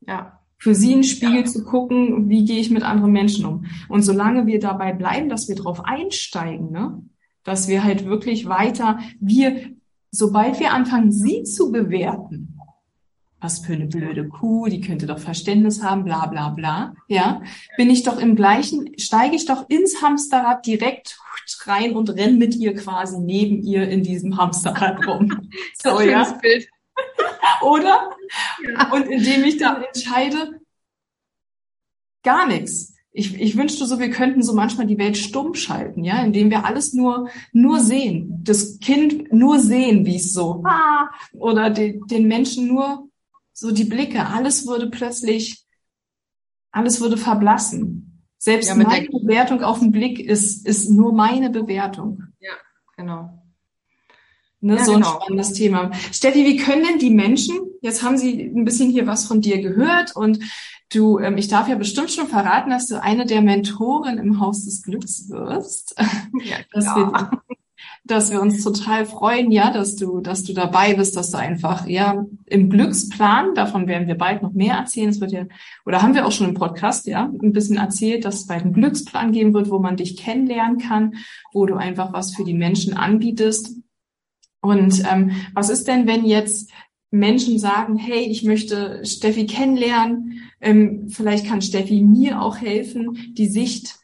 Ja. 0.00 0.40
Für 0.58 0.74
sie 0.74 0.92
einen 0.92 1.04
Spiegel 1.04 1.40
ja. 1.40 1.44
zu 1.44 1.64
gucken, 1.64 2.28
wie 2.28 2.44
gehe 2.44 2.60
ich 2.60 2.70
mit 2.70 2.82
anderen 2.82 3.12
Menschen 3.12 3.46
um. 3.46 3.64
Und 3.88 4.02
solange 4.02 4.46
wir 4.46 4.60
dabei 4.60 4.92
bleiben, 4.92 5.28
dass 5.28 5.48
wir 5.48 5.56
drauf 5.56 5.84
einsteigen, 5.84 6.70
ne, 6.70 7.02
dass 7.44 7.68
wir 7.68 7.82
halt 7.82 8.04
wirklich 8.04 8.46
weiter, 8.46 8.98
wir, 9.20 9.72
sobald 10.10 10.60
wir 10.60 10.72
anfangen, 10.72 11.10
sie 11.10 11.42
zu 11.44 11.72
bewerten, 11.72 12.51
was 13.42 13.58
für 13.58 13.72
eine 13.72 13.86
blöde 13.86 14.28
Kuh, 14.28 14.66
die 14.66 14.80
könnte 14.80 15.06
doch 15.06 15.18
Verständnis 15.18 15.82
haben, 15.82 16.04
bla 16.04 16.26
bla 16.26 16.50
bla, 16.50 16.94
ja, 17.08 17.42
bin 17.76 17.90
ich 17.90 18.04
doch 18.04 18.18
im 18.18 18.36
gleichen, 18.36 18.96
steige 18.98 19.34
ich 19.34 19.46
doch 19.46 19.68
ins 19.68 20.00
Hamsterrad 20.00 20.64
direkt 20.64 21.18
rein 21.64 21.92
und 21.94 22.10
renne 22.10 22.36
mit 22.36 22.54
ihr 22.54 22.74
quasi 22.74 23.18
neben 23.18 23.62
ihr 23.62 23.88
in 23.88 24.02
diesem 24.02 24.36
Hamsterrad 24.36 25.06
rum. 25.06 25.50
so, 25.82 26.00
ja. 26.00 26.22
Bild. 26.40 26.68
Oder? 27.62 28.10
Ja. 28.64 28.92
Und 28.92 29.08
indem 29.08 29.44
ich 29.44 29.56
dann 29.58 29.82
entscheide, 29.82 30.60
gar 32.22 32.46
nichts. 32.46 32.94
Ich, 33.14 33.38
ich 33.38 33.56
wünschte 33.56 33.84
so, 33.84 33.98
wir 33.98 34.10
könnten 34.10 34.42
so 34.42 34.54
manchmal 34.54 34.86
die 34.86 34.98
Welt 34.98 35.18
stumm 35.18 35.54
schalten, 35.54 36.02
ja, 36.02 36.22
indem 36.22 36.48
wir 36.48 36.64
alles 36.64 36.94
nur, 36.94 37.28
nur 37.52 37.80
sehen. 37.80 38.40
Das 38.42 38.78
Kind 38.78 39.32
nur 39.32 39.58
sehen, 39.58 40.06
wie 40.06 40.16
es 40.16 40.32
so, 40.32 40.62
ah, 40.64 41.10
oder 41.34 41.68
den, 41.68 42.06
den 42.06 42.26
Menschen 42.26 42.68
nur 42.68 43.08
so 43.62 43.70
die 43.70 43.84
Blicke. 43.84 44.26
Alles 44.26 44.66
würde 44.66 44.90
plötzlich, 44.90 45.64
alles 46.72 47.00
würde 47.00 47.16
verblassen. 47.16 48.26
Selbst 48.36 48.68
ja, 48.68 48.74
meine 48.74 49.08
Bewertung 49.08 49.62
auf 49.62 49.78
den 49.78 49.92
Blick 49.92 50.18
ist, 50.18 50.66
ist 50.66 50.90
nur 50.90 51.12
meine 51.12 51.48
Bewertung. 51.48 52.24
Ja, 52.40 52.54
genau. 52.96 53.40
Ne, 54.60 54.76
ja, 54.76 54.84
so 54.84 54.92
ein 54.92 55.02
genau. 55.02 55.14
spannendes 55.14 55.52
Thema. 55.52 55.92
Steffi, 56.10 56.44
wie 56.44 56.56
können 56.56 56.84
denn 56.84 56.98
die 56.98 57.10
Menschen, 57.10 57.56
jetzt 57.82 58.02
haben 58.02 58.18
sie 58.18 58.42
ein 58.42 58.64
bisschen 58.64 58.90
hier 58.90 59.06
was 59.06 59.26
von 59.26 59.40
dir 59.40 59.62
gehört 59.62 60.16
und 60.16 60.40
du, 60.92 61.20
ähm, 61.20 61.38
ich 61.38 61.46
darf 61.46 61.68
ja 61.68 61.76
bestimmt 61.76 62.10
schon 62.10 62.26
verraten, 62.26 62.70
dass 62.70 62.88
du 62.88 63.00
eine 63.00 63.26
der 63.26 63.42
Mentoren 63.42 64.18
im 64.18 64.40
Haus 64.40 64.64
des 64.64 64.82
Glücks 64.82 65.28
wirst. 65.28 65.94
Ja, 66.44 66.56
wir 66.72 67.30
dass 68.04 68.32
wir 68.32 68.40
uns 68.40 68.64
total 68.64 69.06
freuen, 69.06 69.52
ja, 69.52 69.70
dass 69.70 69.94
du, 69.94 70.20
dass 70.20 70.42
du 70.42 70.52
dabei 70.52 70.94
bist, 70.94 71.16
dass 71.16 71.30
du 71.30 71.38
einfach, 71.38 71.86
ja, 71.86 72.26
im 72.46 72.68
Glücksplan, 72.68 73.54
davon 73.54 73.86
werden 73.86 74.08
wir 74.08 74.16
bald 74.16 74.42
noch 74.42 74.52
mehr 74.52 74.74
erzählen. 74.74 75.10
Es 75.10 75.20
wird 75.20 75.30
ja, 75.30 75.44
oder 75.86 76.02
haben 76.02 76.14
wir 76.14 76.26
auch 76.26 76.32
schon 76.32 76.48
im 76.48 76.54
Podcast, 76.54 77.06
ja, 77.06 77.30
ein 77.40 77.52
bisschen 77.52 77.76
erzählt, 77.76 78.24
dass 78.24 78.40
es 78.40 78.46
bald 78.46 78.64
einen 78.64 78.72
Glücksplan 78.72 79.30
geben 79.30 79.54
wird, 79.54 79.70
wo 79.70 79.78
man 79.78 79.96
dich 79.96 80.16
kennenlernen 80.16 80.78
kann, 80.78 81.14
wo 81.52 81.64
du 81.64 81.76
einfach 81.76 82.12
was 82.12 82.34
für 82.34 82.44
die 82.44 82.54
Menschen 82.54 82.96
anbietest. 82.96 83.76
Und 84.60 85.02
ähm, 85.10 85.30
was 85.54 85.70
ist 85.70 85.86
denn, 85.86 86.06
wenn 86.06 86.24
jetzt 86.24 86.70
Menschen 87.12 87.58
sagen, 87.58 87.98
hey, 87.98 88.20
ich 88.20 88.42
möchte 88.42 89.04
Steffi 89.04 89.46
kennenlernen, 89.46 90.40
ähm, 90.60 91.08
vielleicht 91.08 91.46
kann 91.46 91.62
Steffi 91.62 92.00
mir 92.00 92.42
auch 92.42 92.56
helfen, 92.56 93.34
die 93.34 93.48
Sicht 93.48 93.96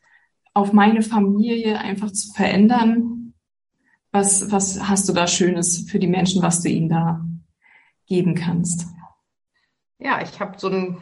auf 0.55 0.73
meine 0.73 1.03
Familie 1.03 1.79
einfach 1.79 2.13
zu 2.13 2.33
verändern, 2.33 3.18
was, 4.11 4.51
was 4.51 4.89
hast 4.89 5.09
du 5.09 5.13
da 5.13 5.27
Schönes 5.27 5.89
für 5.91 5.99
die 5.99 6.07
Menschen, 6.07 6.43
was 6.43 6.63
du 6.63 6.69
ihnen 6.69 6.89
da 6.89 7.25
geben 8.07 8.35
kannst? 8.35 8.87
Ja, 9.99 10.23
ich 10.23 10.41
habe 10.41 10.59
so 10.59 10.69
ein, 10.69 10.99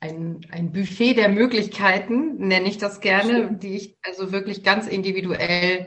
ein, 0.00 0.40
ein 0.50 0.72
Buffet 0.72 1.14
der 1.14 1.28
Möglichkeiten, 1.28 2.36
nenne 2.36 2.68
ich 2.68 2.78
das 2.78 3.00
gerne, 3.00 3.54
die 3.54 3.76
ich 3.76 3.96
also 4.02 4.32
wirklich 4.32 4.62
ganz 4.62 4.86
individuell 4.86 5.86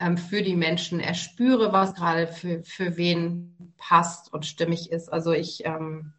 ähm, 0.00 0.18
für 0.18 0.42
die 0.42 0.56
Menschen 0.56 1.00
erspüre, 1.00 1.72
was 1.72 1.94
gerade 1.94 2.26
für, 2.26 2.62
für 2.64 2.96
wen 2.96 3.72
passt 3.78 4.32
und 4.32 4.44
stimmig 4.44 4.90
ist. 4.90 5.12
Also 5.12 5.32
ich 5.32 5.64
ähm, 5.64 6.12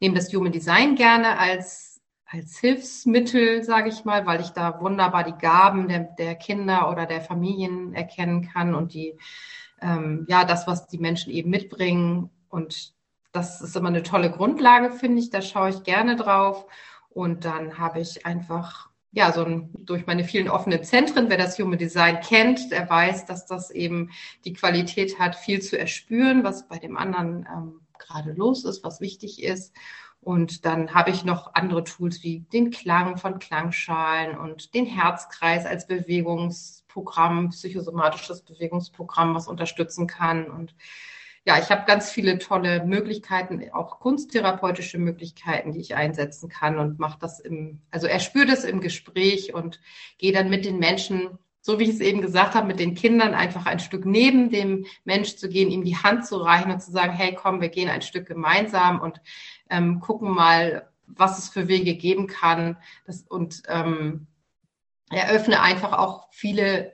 nehme 0.00 0.16
das 0.16 0.32
Human 0.34 0.52
Design 0.52 0.96
gerne 0.96 1.38
als, 1.38 1.91
als 2.32 2.58
Hilfsmittel, 2.58 3.62
sage 3.62 3.90
ich 3.90 4.04
mal, 4.04 4.24
weil 4.24 4.40
ich 4.40 4.50
da 4.50 4.80
wunderbar 4.80 5.22
die 5.22 5.36
Gaben 5.38 5.88
der, 5.88 6.00
der 6.00 6.34
Kinder 6.34 6.90
oder 6.90 7.04
der 7.04 7.20
Familien 7.20 7.94
erkennen 7.94 8.48
kann 8.48 8.74
und 8.74 8.94
die, 8.94 9.18
ähm, 9.82 10.24
ja, 10.28 10.44
das, 10.44 10.66
was 10.66 10.88
die 10.88 10.98
Menschen 10.98 11.30
eben 11.30 11.50
mitbringen. 11.50 12.30
Und 12.48 12.94
das 13.32 13.60
ist 13.60 13.76
immer 13.76 13.88
eine 13.88 14.02
tolle 14.02 14.30
Grundlage, 14.30 14.90
finde 14.90 15.18
ich. 15.18 15.28
Da 15.28 15.42
schaue 15.42 15.70
ich 15.70 15.82
gerne 15.82 16.16
drauf. 16.16 16.66
Und 17.10 17.44
dann 17.44 17.78
habe 17.78 18.00
ich 18.00 18.24
einfach 18.24 18.88
ja, 19.14 19.30
so 19.30 19.44
ein, 19.44 19.68
durch 19.78 20.06
meine 20.06 20.24
vielen 20.24 20.48
offenen 20.48 20.84
Zentren, 20.84 21.28
wer 21.28 21.36
das 21.36 21.58
Human 21.58 21.78
Design 21.78 22.20
kennt, 22.22 22.72
der 22.72 22.88
weiß, 22.88 23.26
dass 23.26 23.44
das 23.44 23.70
eben 23.70 24.10
die 24.46 24.54
Qualität 24.54 25.18
hat, 25.18 25.36
viel 25.36 25.60
zu 25.60 25.78
erspüren, 25.78 26.44
was 26.44 26.66
bei 26.66 26.78
dem 26.78 26.96
anderen 26.96 27.46
ähm, 27.54 27.80
gerade 27.98 28.32
los 28.32 28.64
ist, 28.64 28.82
was 28.84 29.02
wichtig 29.02 29.42
ist. 29.42 29.74
Und 30.22 30.64
dann 30.64 30.94
habe 30.94 31.10
ich 31.10 31.24
noch 31.24 31.54
andere 31.54 31.82
Tools 31.82 32.22
wie 32.22 32.40
den 32.52 32.70
Klang 32.70 33.16
von 33.16 33.40
Klangschalen 33.40 34.38
und 34.38 34.72
den 34.72 34.86
Herzkreis 34.86 35.66
als 35.66 35.88
Bewegungsprogramm, 35.88 37.50
psychosomatisches 37.50 38.42
Bewegungsprogramm, 38.42 39.34
was 39.34 39.48
unterstützen 39.48 40.06
kann. 40.06 40.46
Und 40.46 40.76
ja, 41.44 41.58
ich 41.58 41.70
habe 41.70 41.86
ganz 41.86 42.12
viele 42.12 42.38
tolle 42.38 42.84
Möglichkeiten, 42.84 43.68
auch 43.72 43.98
kunsttherapeutische 43.98 44.98
Möglichkeiten, 44.98 45.72
die 45.72 45.80
ich 45.80 45.96
einsetzen 45.96 46.48
kann 46.48 46.78
und 46.78 47.00
mache 47.00 47.18
das 47.20 47.40
im, 47.40 47.80
also 47.90 48.06
er 48.06 48.20
spürt 48.20 48.48
es 48.48 48.62
im 48.62 48.80
Gespräch 48.80 49.52
und 49.52 49.80
gehe 50.18 50.32
dann 50.32 50.50
mit 50.50 50.64
den 50.64 50.78
Menschen, 50.78 51.36
so 51.60 51.80
wie 51.80 51.84
ich 51.84 51.90
es 51.90 52.00
eben 52.00 52.20
gesagt 52.20 52.54
habe, 52.54 52.68
mit 52.68 52.78
den 52.78 52.94
Kindern 52.94 53.34
einfach 53.34 53.66
ein 53.66 53.80
Stück 53.80 54.06
neben 54.06 54.50
dem 54.50 54.86
Mensch 55.04 55.34
zu 55.34 55.48
gehen, 55.48 55.70
ihm 55.70 55.82
die 55.82 55.96
Hand 55.96 56.26
zu 56.26 56.36
reichen 56.36 56.70
und 56.70 56.80
zu 56.80 56.92
sagen, 56.92 57.12
hey, 57.12 57.34
komm, 57.34 57.60
wir 57.60 57.70
gehen 57.70 57.88
ein 57.88 58.02
Stück 58.02 58.26
gemeinsam 58.26 59.00
und 59.00 59.20
ähm, 59.72 59.98
gucken 60.00 60.30
mal, 60.30 60.88
was 61.06 61.38
es 61.38 61.48
für 61.48 61.66
Wege 61.66 61.94
geben 61.94 62.26
kann. 62.26 62.76
Das, 63.06 63.22
und 63.22 63.62
ähm, 63.68 64.26
eröffne 65.10 65.60
einfach 65.60 65.92
auch 65.92 66.28
viele 66.30 66.92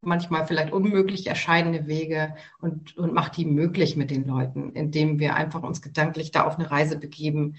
manchmal 0.00 0.46
vielleicht 0.46 0.72
unmöglich 0.72 1.26
erscheinende 1.26 1.86
Wege 1.86 2.34
und, 2.60 2.96
und 2.96 3.12
macht 3.12 3.36
die 3.36 3.44
möglich 3.44 3.96
mit 3.96 4.10
den 4.10 4.26
Leuten, 4.26 4.72
indem 4.72 5.18
wir 5.18 5.34
einfach 5.34 5.62
uns 5.62 5.82
gedanklich 5.82 6.30
da 6.30 6.44
auf 6.44 6.58
eine 6.58 6.70
Reise 6.70 6.98
begeben 6.98 7.56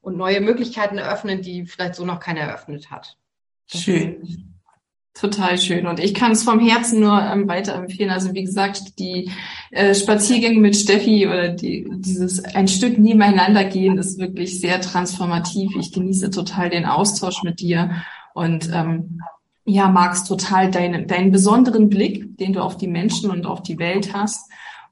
und 0.00 0.16
neue 0.16 0.40
Möglichkeiten 0.40 0.98
eröffnen, 0.98 1.42
die 1.42 1.66
vielleicht 1.66 1.94
so 1.94 2.04
noch 2.04 2.20
keiner 2.20 2.40
eröffnet 2.40 2.90
hat. 2.90 3.16
Das 3.70 3.82
schön. 3.82 4.47
Total 5.18 5.58
schön. 5.58 5.88
Und 5.88 5.98
ich 5.98 6.14
kann 6.14 6.30
es 6.30 6.44
vom 6.44 6.60
Herzen 6.60 7.00
nur 7.00 7.20
ähm, 7.20 7.48
weiterempfehlen. 7.48 8.10
Also 8.10 8.34
wie 8.34 8.44
gesagt, 8.44 9.00
die 9.00 9.30
äh, 9.72 9.92
Spaziergänge 9.92 10.60
mit 10.60 10.76
Steffi 10.76 11.26
oder 11.26 11.48
die, 11.48 11.90
dieses 11.90 12.44
ein 12.44 12.68
Stück 12.68 12.98
nebeneinander 12.98 13.64
gehen 13.64 13.98
ist 13.98 14.20
wirklich 14.20 14.60
sehr 14.60 14.80
transformativ. 14.80 15.74
Ich 15.76 15.92
genieße 15.92 16.30
total 16.30 16.70
den 16.70 16.86
Austausch 16.86 17.42
mit 17.42 17.58
dir 17.58 17.90
und 18.32 18.70
ähm, 18.72 19.20
ja, 19.64 19.88
magst 19.88 20.28
total 20.28 20.70
deinen, 20.70 21.08
deinen 21.08 21.32
besonderen 21.32 21.88
Blick, 21.88 22.38
den 22.38 22.52
du 22.52 22.60
auf 22.60 22.76
die 22.76 22.86
Menschen 22.86 23.30
und 23.30 23.44
auf 23.44 23.62
die 23.62 23.78
Welt 23.78 24.14
hast. 24.14 24.48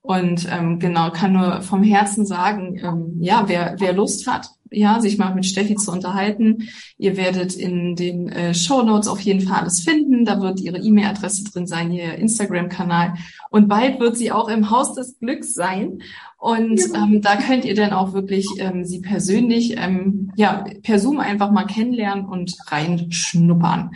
Und 0.07 0.47
ähm, 0.51 0.79
genau, 0.79 1.11
kann 1.11 1.33
nur 1.33 1.63
vom 1.63 1.83
Herzen 1.83 2.25
sagen, 2.25 2.79
ähm, 2.81 3.17
ja, 3.19 3.45
wer, 3.49 3.75
wer 3.79 3.93
Lust 3.93 4.29
hat, 4.29 4.51
ja, 4.71 5.01
sich 5.01 5.19
mal 5.19 5.35
mit 5.35 5.47
Steffi 5.47 5.75
zu 5.75 5.91
unterhalten, 5.91 6.69
ihr 6.97 7.17
werdet 7.17 7.55
in 7.57 7.97
den 7.97 8.29
äh, 8.29 8.55
Show 8.55 8.83
Notes 8.83 9.09
auf 9.09 9.19
jeden 9.21 9.41
Fall 9.41 9.61
alles 9.61 9.81
finden. 9.81 10.25
Da 10.25 10.41
wird 10.41 10.61
ihre 10.61 10.79
E-Mail-Adresse 10.79 11.45
drin 11.45 11.67
sein, 11.67 11.91
ihr 11.91 12.15
Instagram-Kanal. 12.15 13.15
Und 13.51 13.67
bald 13.67 13.99
wird 13.99 14.17
sie 14.17 14.31
auch 14.31 14.49
im 14.49 14.71
Haus 14.71 14.95
des 14.95 15.19
Glücks 15.19 15.55
sein. 15.55 16.03
Und 16.39 16.79
ja. 16.79 17.03
ähm, 17.03 17.21
da 17.21 17.35
könnt 17.35 17.65
ihr 17.65 17.75
dann 17.75 17.93
auch 17.93 18.13
wirklich 18.13 18.47
ähm, 18.59 18.85
sie 18.85 19.01
persönlich, 19.01 19.77
ähm, 19.77 20.31
ja, 20.37 20.65
per 20.85 21.01
Zoom 21.01 21.19
einfach 21.19 21.51
mal 21.51 21.67
kennenlernen 21.67 22.27
und 22.27 22.55
reinschnuppern. 22.69 23.91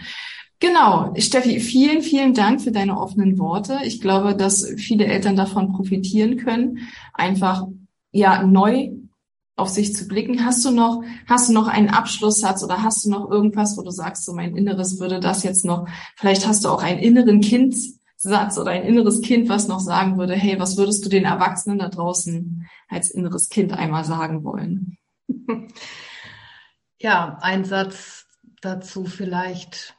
Genau, 0.61 1.15
Steffi, 1.17 1.59
vielen, 1.59 2.03
vielen 2.03 2.35
Dank 2.35 2.61
für 2.61 2.71
deine 2.71 3.01
offenen 3.01 3.39
Worte. 3.39 3.79
Ich 3.85 4.03
glaube, 4.03 4.37
dass 4.37 4.67
viele 4.77 5.07
Eltern 5.07 5.35
davon 5.35 5.73
profitieren 5.73 6.37
können, 6.37 6.81
einfach 7.15 7.67
ja 8.13 8.43
neu 8.43 8.91
auf 9.57 9.71
sich 9.71 9.97
zu 9.97 10.07
blicken. 10.07 10.45
Hast 10.45 10.63
du 10.67 10.71
noch, 10.71 11.03
hast 11.27 11.49
du 11.49 11.55
noch 11.55 11.67
einen 11.67 11.89
Abschlusssatz 11.89 12.63
oder 12.63 12.83
hast 12.83 13.07
du 13.07 13.11
noch 13.11 13.31
irgendwas, 13.31 13.79
wo 13.79 13.83
du 13.83 13.91
sagst, 13.91 14.27
so 14.27 14.35
mein 14.35 14.55
Inneres 14.55 15.01
würde 15.01 15.19
das 15.19 15.45
jetzt 15.45 15.65
noch, 15.65 15.89
vielleicht 16.17 16.47
hast 16.47 16.65
du 16.65 16.69
auch 16.69 16.83
einen 16.83 16.99
inneren 16.99 17.41
Kindssatz 17.41 18.59
oder 18.59 18.73
ein 18.73 18.83
inneres 18.83 19.23
Kind, 19.23 19.49
was 19.49 19.67
noch 19.67 19.81
sagen 19.81 20.19
würde, 20.19 20.35
hey, 20.35 20.61
was 20.61 20.77
würdest 20.77 21.03
du 21.07 21.09
den 21.09 21.25
Erwachsenen 21.25 21.79
da 21.79 21.89
draußen 21.89 22.67
als 22.89 23.11
inneres 23.11 23.49
Kind 23.49 23.73
einmal 23.73 24.05
sagen 24.05 24.45
wollen? 24.45 24.99
Ja, 27.03 27.39
ein 27.41 27.65
Satz 27.65 28.27
dazu 28.61 29.07
vielleicht 29.07 29.97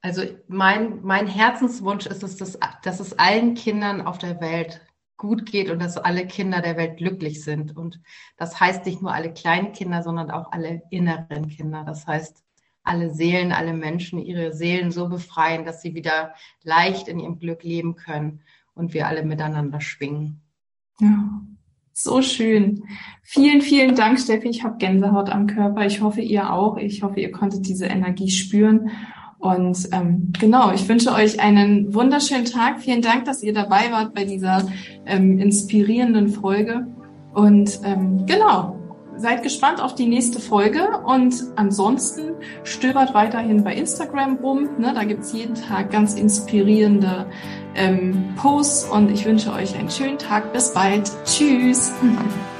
also 0.00 0.22
mein, 0.46 1.02
mein 1.02 1.26
Herzenswunsch 1.26 2.06
ist 2.06 2.22
es, 2.22 2.36
dass, 2.36 2.58
dass 2.82 3.00
es 3.00 3.18
allen 3.18 3.54
Kindern 3.54 4.00
auf 4.00 4.18
der 4.18 4.40
Welt 4.40 4.80
gut 5.16 5.46
geht 5.46 5.68
und 5.70 5.80
dass 5.82 5.96
alle 5.96 6.26
Kinder 6.26 6.62
der 6.62 6.76
Welt 6.76 6.96
glücklich 6.96 7.42
sind. 7.42 7.76
Und 7.76 8.00
das 8.36 8.60
heißt 8.60 8.86
nicht 8.86 9.02
nur 9.02 9.12
alle 9.12 9.32
kleinen 9.32 9.72
Kinder, 9.72 10.02
sondern 10.02 10.30
auch 10.30 10.52
alle 10.52 10.82
inneren 10.90 11.48
Kinder. 11.48 11.82
Das 11.84 12.06
heißt, 12.06 12.44
alle 12.84 13.12
Seelen, 13.12 13.52
alle 13.52 13.74
Menschen 13.74 14.18
ihre 14.18 14.54
Seelen 14.54 14.92
so 14.92 15.08
befreien, 15.08 15.64
dass 15.64 15.82
sie 15.82 15.94
wieder 15.94 16.34
leicht 16.62 17.08
in 17.08 17.18
ihrem 17.18 17.38
Glück 17.38 17.64
leben 17.64 17.96
können 17.96 18.40
und 18.74 18.94
wir 18.94 19.08
alle 19.08 19.24
miteinander 19.24 19.80
schwingen. 19.80 20.40
Ja, 21.00 21.42
so 21.92 22.22
schön. 22.22 22.84
Vielen, 23.22 23.60
vielen 23.60 23.96
Dank, 23.96 24.20
Steffi. 24.20 24.48
Ich 24.48 24.62
habe 24.62 24.78
Gänsehaut 24.78 25.30
am 25.30 25.48
Körper. 25.48 25.84
Ich 25.84 26.00
hoffe, 26.00 26.20
ihr 26.20 26.52
auch. 26.52 26.76
Ich 26.76 27.02
hoffe, 27.02 27.20
ihr 27.20 27.32
konntet 27.32 27.66
diese 27.66 27.86
Energie 27.86 28.30
spüren. 28.30 28.90
Und 29.38 29.88
ähm, 29.92 30.32
genau, 30.38 30.72
ich 30.72 30.88
wünsche 30.88 31.12
euch 31.12 31.40
einen 31.40 31.94
wunderschönen 31.94 32.44
Tag. 32.44 32.80
Vielen 32.80 33.02
Dank, 33.02 33.24
dass 33.24 33.42
ihr 33.42 33.52
dabei 33.52 33.92
wart 33.92 34.14
bei 34.14 34.24
dieser 34.24 34.66
ähm, 35.06 35.38
inspirierenden 35.38 36.28
Folge. 36.28 36.86
Und 37.34 37.78
ähm, 37.84 38.26
genau, 38.26 38.76
seid 39.16 39.42
gespannt 39.42 39.80
auf 39.80 39.94
die 39.94 40.06
nächste 40.06 40.40
Folge. 40.40 41.02
Und 41.04 41.34
ansonsten 41.54 42.32
stöbert 42.64 43.14
weiterhin 43.14 43.62
bei 43.62 43.74
Instagram 43.74 44.36
rum. 44.36 44.68
Ne? 44.78 44.92
Da 44.94 45.04
gibt's 45.04 45.32
jeden 45.32 45.54
Tag 45.54 45.92
ganz 45.92 46.14
inspirierende 46.14 47.26
ähm, 47.76 48.34
Posts. 48.36 48.90
Und 48.90 49.10
ich 49.10 49.24
wünsche 49.24 49.52
euch 49.52 49.76
einen 49.76 49.90
schönen 49.90 50.18
Tag. 50.18 50.52
Bis 50.52 50.72
bald. 50.72 51.10
Tschüss. 51.24 51.92